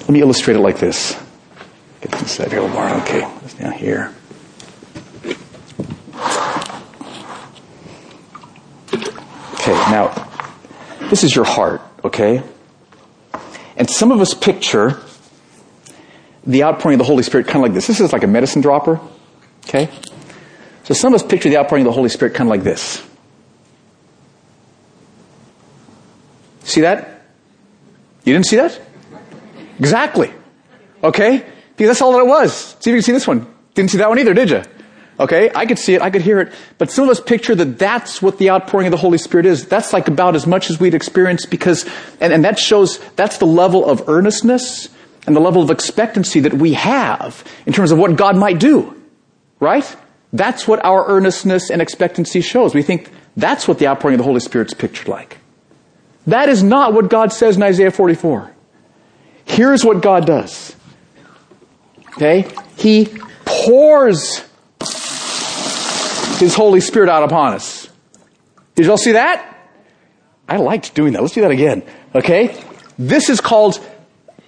Let 0.00 0.10
me 0.10 0.20
illustrate 0.20 0.56
it 0.56 0.60
like 0.60 0.78
this. 0.78 1.18
Get 2.02 2.10
this 2.10 2.38
out 2.38 2.50
here 2.50 2.58
a 2.58 2.62
little 2.64 2.76
more. 2.76 2.90
Okay, 3.00 3.78
here. 3.78 4.13
Okay, 9.66 9.72
now, 9.90 10.12
this 11.08 11.24
is 11.24 11.34
your 11.34 11.46
heart, 11.46 11.80
okay? 12.04 12.42
And 13.78 13.88
some 13.88 14.12
of 14.12 14.20
us 14.20 14.34
picture 14.34 15.00
the 16.46 16.64
outpouring 16.64 16.96
of 16.96 16.98
the 16.98 17.06
Holy 17.06 17.22
Spirit 17.22 17.46
kind 17.46 17.56
of 17.56 17.62
like 17.62 17.72
this. 17.72 17.86
This 17.86 17.98
is 17.98 18.12
like 18.12 18.24
a 18.24 18.26
medicine 18.26 18.60
dropper, 18.60 19.00
okay? 19.64 19.88
So 20.82 20.92
some 20.92 21.14
of 21.14 21.22
us 21.22 21.26
picture 21.26 21.48
the 21.48 21.56
outpouring 21.56 21.86
of 21.86 21.86
the 21.86 21.94
Holy 21.94 22.10
Spirit 22.10 22.34
kind 22.34 22.46
of 22.46 22.50
like 22.50 22.62
this. 22.62 23.02
See 26.64 26.82
that? 26.82 27.22
You 28.24 28.34
didn't 28.34 28.44
see 28.44 28.56
that? 28.56 28.78
Exactly. 29.78 30.30
Okay? 31.02 31.42
Because 31.74 31.88
that's 31.88 32.02
all 32.02 32.12
that 32.12 32.18
it 32.18 32.26
was. 32.26 32.76
See 32.80 32.90
if 32.90 32.92
you 32.92 32.92
can 32.96 33.02
see 33.02 33.12
this 33.12 33.26
one. 33.26 33.46
Didn't 33.72 33.92
see 33.92 33.98
that 33.98 34.10
one 34.10 34.18
either, 34.18 34.34
did 34.34 34.50
you? 34.50 34.62
Okay, 35.18 35.50
I 35.54 35.64
could 35.66 35.78
see 35.78 35.94
it, 35.94 36.02
I 36.02 36.10
could 36.10 36.22
hear 36.22 36.40
it, 36.40 36.52
but 36.76 36.90
some 36.90 37.04
of 37.04 37.10
us 37.10 37.20
picture 37.20 37.54
that 37.54 37.78
that's 37.78 38.20
what 38.20 38.38
the 38.38 38.50
outpouring 38.50 38.88
of 38.88 38.90
the 38.90 38.96
Holy 38.96 39.18
Spirit 39.18 39.46
is. 39.46 39.66
That's 39.66 39.92
like 39.92 40.08
about 40.08 40.34
as 40.34 40.44
much 40.44 40.70
as 40.70 40.80
we'd 40.80 40.94
experience 40.94 41.46
because, 41.46 41.88
and, 42.20 42.32
and 42.32 42.44
that 42.44 42.58
shows, 42.58 42.98
that's 43.10 43.38
the 43.38 43.46
level 43.46 43.88
of 43.88 44.08
earnestness 44.08 44.88
and 45.26 45.36
the 45.36 45.40
level 45.40 45.62
of 45.62 45.70
expectancy 45.70 46.40
that 46.40 46.54
we 46.54 46.72
have 46.72 47.44
in 47.64 47.72
terms 47.72 47.92
of 47.92 47.98
what 47.98 48.16
God 48.16 48.36
might 48.36 48.58
do. 48.58 49.00
Right? 49.60 49.96
That's 50.32 50.66
what 50.66 50.84
our 50.84 51.06
earnestness 51.06 51.70
and 51.70 51.80
expectancy 51.80 52.40
shows. 52.40 52.74
We 52.74 52.82
think 52.82 53.08
that's 53.36 53.68
what 53.68 53.78
the 53.78 53.86
outpouring 53.86 54.14
of 54.14 54.18
the 54.18 54.24
Holy 54.24 54.40
Spirit's 54.40 54.74
pictured 54.74 55.06
like. 55.06 55.38
That 56.26 56.48
is 56.48 56.62
not 56.62 56.92
what 56.92 57.08
God 57.08 57.32
says 57.32 57.56
in 57.56 57.62
Isaiah 57.62 57.92
44. 57.92 58.52
Here's 59.44 59.84
what 59.84 60.02
God 60.02 60.26
does. 60.26 60.74
Okay? 62.16 62.50
He 62.76 63.08
pours 63.44 64.44
his 66.38 66.54
Holy 66.54 66.80
Spirit 66.80 67.08
out 67.08 67.22
upon 67.22 67.54
us. 67.54 67.88
Did 68.74 68.86
y'all 68.86 68.96
see 68.96 69.12
that? 69.12 69.50
I 70.48 70.56
liked 70.56 70.94
doing 70.94 71.12
that. 71.14 71.22
Let's 71.22 71.34
do 71.34 71.40
that 71.42 71.50
again. 71.50 71.82
Okay? 72.14 72.62
This 72.98 73.30
is 73.30 73.40
called 73.40 73.78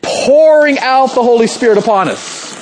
pouring 0.03 0.79
out 0.79 1.15
the 1.15 1.23
Holy 1.23 1.47
Spirit 1.47 1.79
upon 1.79 2.09
us. 2.09 2.55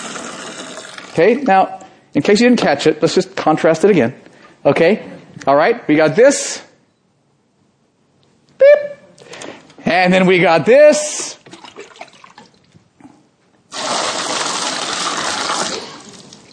Okay? 1.13 1.37
Now, 1.37 1.81
in 2.15 2.23
case 2.23 2.41
you 2.41 2.49
didn't 2.49 2.61
catch 2.61 2.87
it, 2.87 3.03
let's 3.03 3.15
just 3.15 3.35
contrast 3.35 3.85
it 3.85 3.91
again. 3.91 4.15
Okay? 4.65 5.11
Alright? 5.47 5.87
We 5.89 5.97
got 5.97 6.17
this. 6.17 6.63
Beep. 8.59 8.99
And 9.85 10.13
then 10.13 10.27
we 10.27 10.39
got 10.39 10.65
this. 10.65 11.39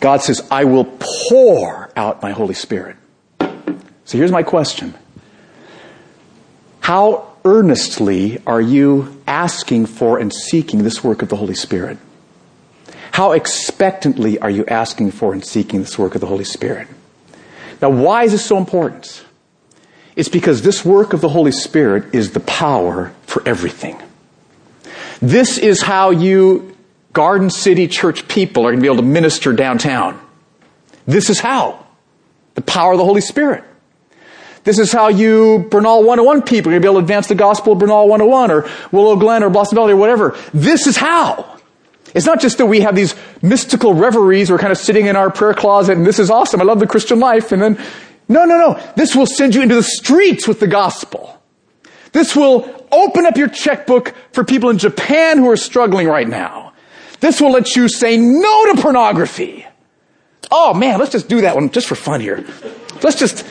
God 0.02 0.24
says, 0.24 0.46
I 0.52 0.66
will 0.66 0.86
pour 1.30 1.92
out 1.96 2.22
my 2.22 2.32
Holy 2.32 2.56
Spirit. 2.56 2.98
So 3.40 4.18
here's 4.18 4.32
my 4.32 4.44
question. 4.44 4.96
How 6.82 7.32
earnestly 7.46 8.42
are 8.46 8.60
you 8.60 9.22
asking 9.28 9.86
for 9.86 10.20
and 10.20 10.34
seeking 10.34 10.84
this 10.84 11.04
work 11.04 11.22
of 11.22 11.30
the 11.30 11.36
Holy 11.36 11.54
Spirit? 11.54 12.00
How 13.12 13.34
expectantly 13.34 14.40
are 14.40 14.50
you 14.50 14.66
asking 14.66 15.12
for 15.12 15.34
and 15.34 15.46
seeking 15.46 15.82
this 15.82 16.00
work 16.00 16.16
of 16.16 16.22
the 16.22 16.28
Holy 16.28 16.46
Spirit? 16.46 16.88
Now, 17.80 17.92
why 17.92 18.24
is 18.24 18.32
this 18.32 18.46
so 18.46 18.58
important? 18.58 19.24
It's 20.16 20.30
because 20.30 20.64
this 20.64 20.84
work 20.84 21.14
of 21.14 21.22
the 21.22 21.30
Holy 21.30 21.52
Spirit 21.52 22.16
is 22.16 22.32
the 22.32 22.40
power 22.40 23.14
for 23.24 23.48
everything. 23.48 24.02
This 25.22 25.60
is 25.60 25.84
how 25.84 26.10
you 26.10 26.71
Garden 27.14 27.50
City 27.50 27.88
church 27.88 28.28
people 28.28 28.66
are 28.66 28.72
going 28.72 28.80
to 28.80 28.82
be 28.82 28.88
able 28.88 29.02
to 29.02 29.08
minister 29.08 29.54
downtown. 29.54 30.20
This 31.06 31.30
is 31.30 31.40
how. 31.40 31.86
The 32.56 32.62
power 32.62 32.94
of 32.94 32.98
the 32.98 33.06
Holy 33.06 33.22
Spirit. 33.22 33.64
This 34.64 34.78
is 34.78 34.92
how 34.92 35.08
you 35.08 35.68
Bernal 35.72 36.04
101 36.04 36.44
people 36.44 36.70
are 36.70 36.74
going 36.74 36.82
to 36.82 36.86
be 36.86 36.90
able 36.90 37.00
to 37.00 37.06
advance 37.06 37.28
the 37.28 37.36
gospel 37.36 37.74
of 37.74 37.80
Bernal 37.80 38.08
101 38.08 38.52
or 38.52 38.70
Willow 38.92 39.16
Glen 39.16 39.44
or 39.44 39.50
Blossom 39.50 39.76
Valley 39.76 39.94
or 39.94 39.98
whatever. 39.98 40.38
This 40.54 40.86
is 40.86 40.98
how. 40.98 41.60
It's 42.14 42.26
not 42.26 42.42
just 42.42 42.58
that 42.58 42.66
we 42.66 42.82
have 42.82 42.96
these 42.96 43.16
mystical 43.42 43.94
reveries, 43.94 44.52
we're 44.52 44.60
kind 44.60 44.72
of 44.72 44.78
sitting 44.78 45.08
in 45.08 45.16
our 45.16 45.32
prayer 45.32 45.54
closet 45.54 45.98
and 45.98 46.06
this 46.06 46.20
is 46.20 46.30
awesome, 46.30 46.62
I 46.62 46.66
love 46.66 46.80
the 46.80 46.88
Christian 46.88 47.20
life, 47.20 47.52
and 47.52 47.62
then, 47.62 47.82
no, 48.28 48.44
no, 48.46 48.58
no. 48.58 48.94
This 48.96 49.16
will 49.16 49.26
send 49.26 49.56
you 49.56 49.62
into 49.62 49.76
the 49.76 49.84
streets 49.84 50.48
with 50.48 50.60
the 50.60 50.68
gospel. 50.68 51.42
This 52.12 52.36
will 52.36 52.86
open 52.92 53.26
up 53.26 53.38
your 53.38 53.48
checkbook 53.48 54.14
for 54.34 54.44
people 54.44 54.70
in 54.70 54.78
Japan 54.78 55.38
who 55.38 55.50
are 55.50 55.58
struggling 55.58 56.08
right 56.08 56.28
now. 56.28 56.71
This 57.22 57.40
will 57.40 57.52
let 57.52 57.76
you 57.76 57.88
say 57.88 58.18
no 58.18 58.74
to 58.74 58.82
pornography. 58.82 59.66
Oh 60.52 60.74
man, 60.74 61.00
let's 61.00 61.12
just 61.12 61.30
do 61.30 61.42
that 61.42 61.56
one 61.56 61.70
just 61.70 61.88
for 61.88 61.96
fun 61.96 62.20
here. 62.20 62.44
Let's 63.02 63.18
just, 63.18 63.46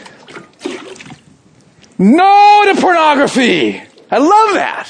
no 1.99 2.63
to 2.67 2.81
pornography. 2.81 3.81
I 4.11 4.19
love 4.19 4.55
that. 4.55 4.89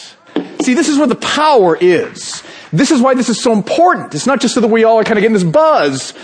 See, 0.63 0.75
this 0.75 0.89
is 0.89 0.99
where 0.99 1.07
the 1.07 1.15
power 1.15 1.77
is. 1.81 2.43
This 2.73 2.91
is 2.91 3.01
why 3.01 3.15
this 3.15 3.29
is 3.29 3.41
so 3.41 3.53
important. 3.53 4.15
It's 4.15 4.27
not 4.27 4.41
just 4.41 4.55
so 4.55 4.61
that 4.61 4.69
we 4.69 4.85
all 4.85 4.99
are 4.99 5.05
kind 5.05 5.19
of 5.19 5.23
getting 5.23 5.35
this 5.35 5.45
buzz. 5.45 6.15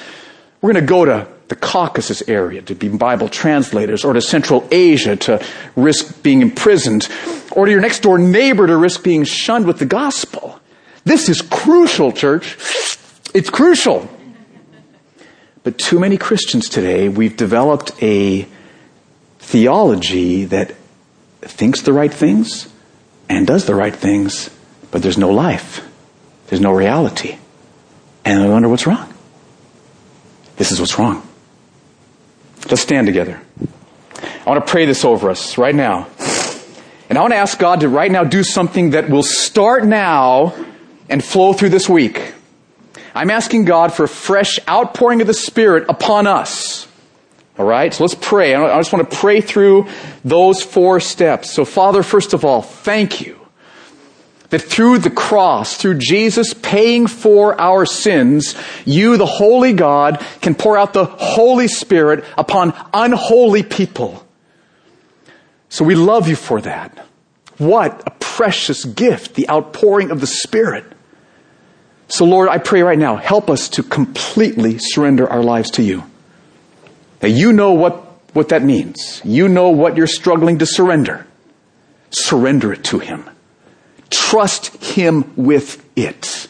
We're 0.61 0.73
going 0.73 0.85
to 0.85 0.89
go 0.89 1.05
to 1.05 1.29
the 1.49 1.57
Caucasus 1.57 2.23
area 2.27 2.63
to 2.63 2.75
be 2.75 2.89
Bible 2.89 3.29
translators, 3.29 4.05
or 4.05 4.15
to 4.15 4.21
Central 4.21 4.67
Asia 4.73 5.15
to 5.17 5.45
risk 5.77 6.23
being 6.23 6.43
imprisoned, 6.43 7.09
or 7.53 7.67
to 7.67 7.71
your 7.71 7.81
next 7.81 8.01
door 8.01 8.19
neighbor 8.19 8.67
to 8.67 8.77
risk 8.77 9.05
being 9.05 9.25
shunned 9.25 9.67
with 9.67 9.79
the 9.79 9.87
gospel. 9.87 10.61
This 11.07 11.29
is 11.29 11.41
crucial, 11.41 12.11
church. 12.11 12.57
It's 13.33 13.49
crucial. 13.49 14.09
But 15.63 15.79
too 15.79 16.01
many 16.01 16.17
Christians 16.17 16.69
today, 16.69 17.09
we've 17.09 17.37
developed 17.37 17.93
a 18.03 18.49
theology 19.39 20.47
that 20.47 20.75
thinks 21.43 21.83
the 21.83 21.93
right 21.93 22.13
things 22.13 22.69
and 23.29 23.47
does 23.47 23.67
the 23.67 23.75
right 23.77 23.95
things, 23.95 24.51
but 24.91 25.01
there's 25.01 25.17
no 25.17 25.31
life. 25.31 25.89
There's 26.49 26.61
no 26.61 26.73
reality. 26.73 27.39
And 28.25 28.43
I 28.43 28.49
wonder 28.49 28.69
what's 28.69 28.89
wrong. 28.89 29.15
This 30.57 30.73
is 30.73 30.81
what's 30.81 30.99
wrong. 30.99 31.25
Let's 32.69 32.83
stand 32.83 33.07
together. 33.07 33.41
I 34.45 34.51
want 34.51 34.67
to 34.67 34.69
pray 34.69 34.87
this 34.87 35.05
over 35.05 35.31
us 35.31 35.57
right 35.57 35.75
now. 35.75 36.09
And 37.09 37.17
I 37.17 37.21
want 37.21 37.33
to 37.33 37.39
ask 37.39 37.57
God 37.61 37.81
to 37.83 37.89
right 37.89 38.11
now 38.11 38.25
do 38.25 38.43
something 38.43 38.91
that 38.91 39.09
will 39.09 39.23
start 39.23 39.85
now 39.85 40.53
and 41.09 41.25
flow 41.25 41.53
through 41.53 41.71
this 41.71 41.89
week. 41.89 42.35
I'm 43.15 43.31
asking 43.31 43.65
God 43.65 43.93
for 43.93 44.05
a 44.05 44.09
fresh 44.09 44.59
outpouring 44.69 45.21
of 45.21 45.27
the 45.27 45.35
Spirit 45.35 45.87
upon 45.89 46.27
us. 46.27 46.87
All 47.59 47.65
right, 47.65 47.93
so 47.95 48.05
let's 48.05 48.15
pray. 48.15 48.55
I 48.55 48.77
just 48.79 48.93
want 48.93 49.11
to 49.11 49.17
pray 49.17 49.41
through 49.41 49.89
those 50.23 50.63
four 50.63 51.01
steps. 51.01 51.51
So, 51.51 51.65
Father, 51.65 52.03
first 52.03 52.35
of 52.35 52.45
all, 52.45 52.61
thank 52.61 53.23
you 53.23 53.39
that 54.51 54.61
through 54.61 54.99
the 54.99 55.11
cross, 55.11 55.77
through 55.77 55.99
Jesus 55.99 56.55
paying 56.55 57.07
for 57.07 57.59
our 57.61 57.87
sins, 57.87 58.55
you, 58.85 59.17
the 59.17 59.27
holy 59.27 59.73
God, 59.73 60.25
can 60.41 60.55
pour 60.55 60.77
out 60.77 60.93
the 60.93 61.07
Holy 61.07 61.69
Spirit 61.69 62.25
upon 62.37 62.75
unholy 62.93 63.63
people. 63.63 64.27
So 65.69 65.85
we 65.85 65.95
love 65.95 66.29
you 66.29 66.37
for 66.37 66.61
that. 66.61 67.07
What 67.59 68.03
a 68.07 68.11
precious 68.11 68.85
gift, 68.85 69.35
the 69.35 69.49
outpouring 69.49 70.11
of 70.11 70.21
the 70.21 70.27
Spirit. 70.27 70.85
So, 72.09 72.25
Lord, 72.25 72.49
I 72.49 72.59
pray 72.59 72.83
right 72.83 72.99
now, 72.99 73.17
help 73.17 73.51
us 73.51 73.69
to 73.71 73.83
completely 73.83 74.79
surrender 74.79 75.29
our 75.29 75.43
lives 75.43 75.73
to 75.73 75.83
you. 75.83 76.05
Now, 77.21 77.29
you 77.29 77.53
know 77.53 77.73
what, 77.73 77.95
what 78.33 78.51
that 78.51 78.63
means. 78.63 79.21
You 79.25 79.49
know 79.49 79.71
what 79.71 79.97
you're 79.97 80.07
struggling 80.07 80.59
to 80.59 80.67
surrender. 80.67 81.27
Surrender 82.11 82.73
it 82.73 82.85
to 82.85 83.01
Him. 83.01 83.29
Trust 84.11 84.77
Him 84.83 85.33
with 85.37 85.85
it. 85.97 86.49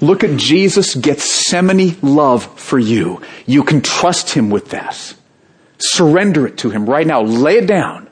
Look 0.00 0.24
at 0.24 0.36
Jesus' 0.36 0.96
Gethsemane 0.96 1.96
love 2.02 2.58
for 2.58 2.78
you. 2.78 3.22
You 3.46 3.62
can 3.62 3.80
trust 3.80 4.30
Him 4.30 4.50
with 4.50 4.70
that. 4.70 5.14
Surrender 5.78 6.48
it 6.48 6.58
to 6.58 6.70
Him 6.70 6.90
right 6.90 7.06
now. 7.06 7.22
Lay 7.22 7.58
it 7.58 7.66
down. 7.66 8.08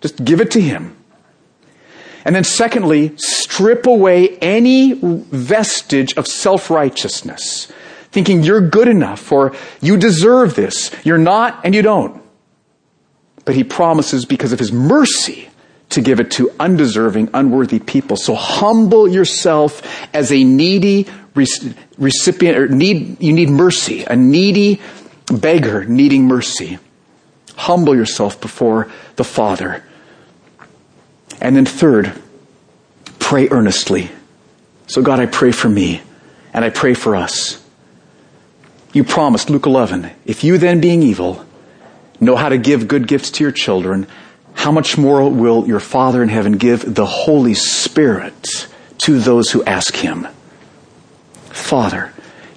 Just 0.00 0.24
give 0.24 0.40
it 0.40 0.50
to 0.52 0.60
Him. 0.60 0.96
And 2.24 2.34
then 2.34 2.44
secondly, 2.44 3.16
strip 3.52 3.86
away 3.86 4.36
any 4.38 4.94
vestige 4.94 6.14
of 6.16 6.26
self-righteousness. 6.26 7.70
Thinking 8.10 8.42
you're 8.42 8.66
good 8.68 8.88
enough 8.88 9.30
or 9.32 9.54
you 9.80 9.96
deserve 9.96 10.54
this. 10.54 10.90
You're 11.04 11.18
not 11.18 11.60
and 11.64 11.74
you 11.74 11.82
don't. 11.82 12.22
But 13.44 13.54
he 13.54 13.64
promises 13.64 14.24
because 14.24 14.52
of 14.52 14.58
his 14.58 14.72
mercy 14.72 15.48
to 15.90 16.00
give 16.00 16.20
it 16.20 16.30
to 16.32 16.50
undeserving, 16.58 17.30
unworthy 17.34 17.78
people. 17.78 18.16
So 18.16 18.34
humble 18.34 19.08
yourself 19.08 19.82
as 20.14 20.32
a 20.32 20.44
needy 20.44 21.06
recipient 21.34 22.56
or 22.56 22.68
need, 22.68 23.22
you 23.22 23.32
need 23.32 23.50
mercy, 23.50 24.04
a 24.04 24.16
needy 24.16 24.80
beggar 25.30 25.84
needing 25.84 26.26
mercy. 26.26 26.78
Humble 27.56 27.94
yourself 27.94 28.40
before 28.40 28.90
the 29.16 29.24
Father 29.24 29.84
and 31.42 31.56
then 31.56 31.66
third, 31.66 32.12
pray 33.32 33.48
earnestly. 33.50 34.10
So 34.88 35.00
God, 35.00 35.18
I 35.18 35.24
pray 35.24 35.52
for 35.52 35.66
me 35.66 36.02
and 36.52 36.66
I 36.66 36.68
pray 36.68 36.92
for 36.92 37.16
us. 37.16 37.64
You 38.92 39.04
promised, 39.04 39.48
Luke 39.48 39.64
11, 39.64 40.10
if 40.26 40.44
you 40.44 40.58
then 40.58 40.82
being 40.82 41.02
evil 41.02 41.42
know 42.20 42.36
how 42.36 42.50
to 42.50 42.58
give 42.58 42.88
good 42.88 43.08
gifts 43.08 43.30
to 43.30 43.44
your 43.44 43.50
children, 43.50 44.06
how 44.52 44.70
much 44.70 44.98
more 44.98 45.30
will 45.30 45.66
your 45.66 45.80
Father 45.80 46.22
in 46.22 46.28
heaven 46.28 46.58
give 46.58 46.94
the 46.94 47.06
Holy 47.06 47.54
Spirit 47.54 48.68
to 48.98 49.18
those 49.18 49.50
who 49.50 49.64
ask 49.64 49.96
Him? 49.96 50.28
Father, 51.44 52.12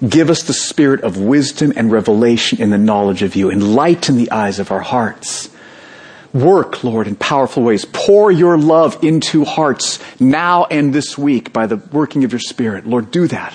give 0.06 0.30
us 0.30 0.44
the 0.44 0.54
spirit 0.54 1.06
of 1.06 1.16
wisdom 1.16 1.72
and 1.78 1.90
revelation 1.90 2.62
in 2.62 2.70
the 2.70 2.78
knowledge 2.78 3.24
of 3.24 3.38
you. 3.38 3.50
Enlighten 3.50 4.18
the 4.18 4.30
eyes 4.30 4.60
of 4.60 4.74
our 4.74 4.82
hearts 4.82 5.50
Work, 6.36 6.84
Lord, 6.84 7.08
in 7.08 7.16
powerful 7.16 7.64
ways. 7.64 7.86
Pour 7.86 8.30
your 8.30 8.58
love 8.58 9.02
into 9.02 9.46
hearts 9.46 10.00
now 10.20 10.66
and 10.66 10.94
this 10.94 11.18
week 11.18 11.54
by 11.54 11.66
the 11.66 11.78
working 11.78 12.26
of 12.26 12.34
your 12.34 12.42
Spirit. 12.42 12.86
Lord, 12.86 13.10
do 13.10 13.26
that. 13.28 13.54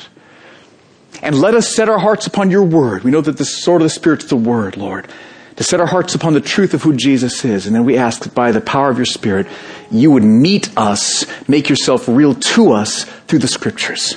And 1.21 1.39
let 1.39 1.55
us 1.55 1.69
set 1.69 1.91
our 1.91 1.99
hearts 1.99 2.27
upon 2.27 2.51
your 2.51 2.65
word. 2.65 3.05
We 3.05 3.11
know 3.11 3.21
that 3.21 3.37
the 3.37 3.45
sword 3.45 3.83
of 3.83 3.85
the 3.85 3.91
Spirit 3.91 4.23
is 4.23 4.31
the 4.31 4.37
word, 4.37 4.79
Lord. 4.79 5.09
To 5.57 5.63
set 5.63 5.79
our 5.79 5.87
hearts 5.87 6.15
upon 6.15 6.33
the 6.33 6.41
truth 6.41 6.73
of 6.73 6.83
who 6.83 6.95
Jesus 6.97 7.45
is. 7.45 7.67
And 7.67 7.77
then 7.77 7.85
we 7.85 7.99
ask 7.99 8.23
that 8.23 8.35
by 8.35 8.51
the 8.51 8.63
power 8.63 8.89
of 8.89 8.97
your 8.97 9.05
Spirit, 9.05 9.47
you 9.91 10.11
would 10.13 10.25
meet 10.25 10.75
us, 10.79 11.27
make 11.47 11.69
yourself 11.69 12.09
real 12.09 12.35
to 12.35 12.73
us 12.73 13.05
through 13.05 13.41
the 13.41 13.49
scriptures. 13.49 14.17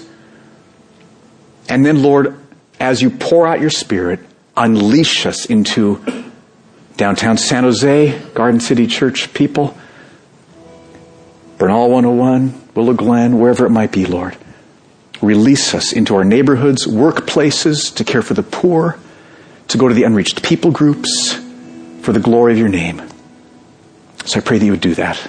And 1.68 1.86
then, 1.86 2.02
Lord, 2.02 2.40
as 2.80 3.02
you 3.02 3.10
pour 3.10 3.46
out 3.46 3.60
your 3.60 3.70
Spirit, 3.70 4.22
unleash 4.56 5.26
us 5.26 5.48
into 5.48 6.23
downtown 6.98 7.38
San 7.38 7.64
Jose, 7.64 8.20
Garden 8.34 8.60
City 8.60 8.88
Church 8.88 9.34
people, 9.34 9.78
Bernal 11.58 11.90
101, 11.90 12.70
Willow 12.76 12.94
Glen, 12.94 13.40
wherever 13.40 13.66
it 13.66 13.70
might 13.70 13.92
be, 13.92 14.06
Lord. 14.06 14.38
Release 15.22 15.74
us 15.74 15.94
into 15.94 16.16
our 16.16 16.26
neighborhoods, 16.26 16.86
workplaces, 16.86 17.96
to 17.96 18.04
care 18.04 18.22
for 18.22 18.34
the 18.34 18.44
poor, 18.44 19.00
to 19.70 19.78
go 19.78 19.88
to 19.88 19.94
the 19.94 20.04
unreached 20.04 20.44
people 20.44 20.72
groups 20.72 21.40
for 22.02 22.12
the 22.12 22.20
glory 22.20 22.52
of 22.52 22.60
your 22.60 22.68
name. 22.68 23.02
So 24.26 24.40
I 24.40 24.44
pray 24.44 24.58
that 24.58 24.66
you 24.66 24.72
would 24.72 24.82
do 24.82 24.96
that, 24.96 25.20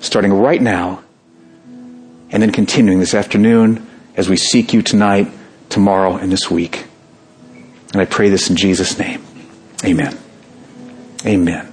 starting 0.00 0.32
right 0.32 0.60
now, 0.60 1.02
and 2.30 2.42
then 2.42 2.50
continuing 2.50 2.98
this 2.98 3.14
afternoon 3.14 3.86
as 4.16 4.28
we 4.28 4.36
seek 4.36 4.72
you 4.72 4.82
tonight, 4.82 5.30
tomorrow, 5.68 6.16
and 6.16 6.32
this 6.32 6.50
week. 6.50 6.86
And 7.92 8.00
I 8.00 8.04
pray 8.06 8.30
this 8.30 8.50
in 8.50 8.56
Jesus' 8.56 8.98
name. 8.98 9.22
Amen. 9.84 10.18
Amen. 11.24 11.71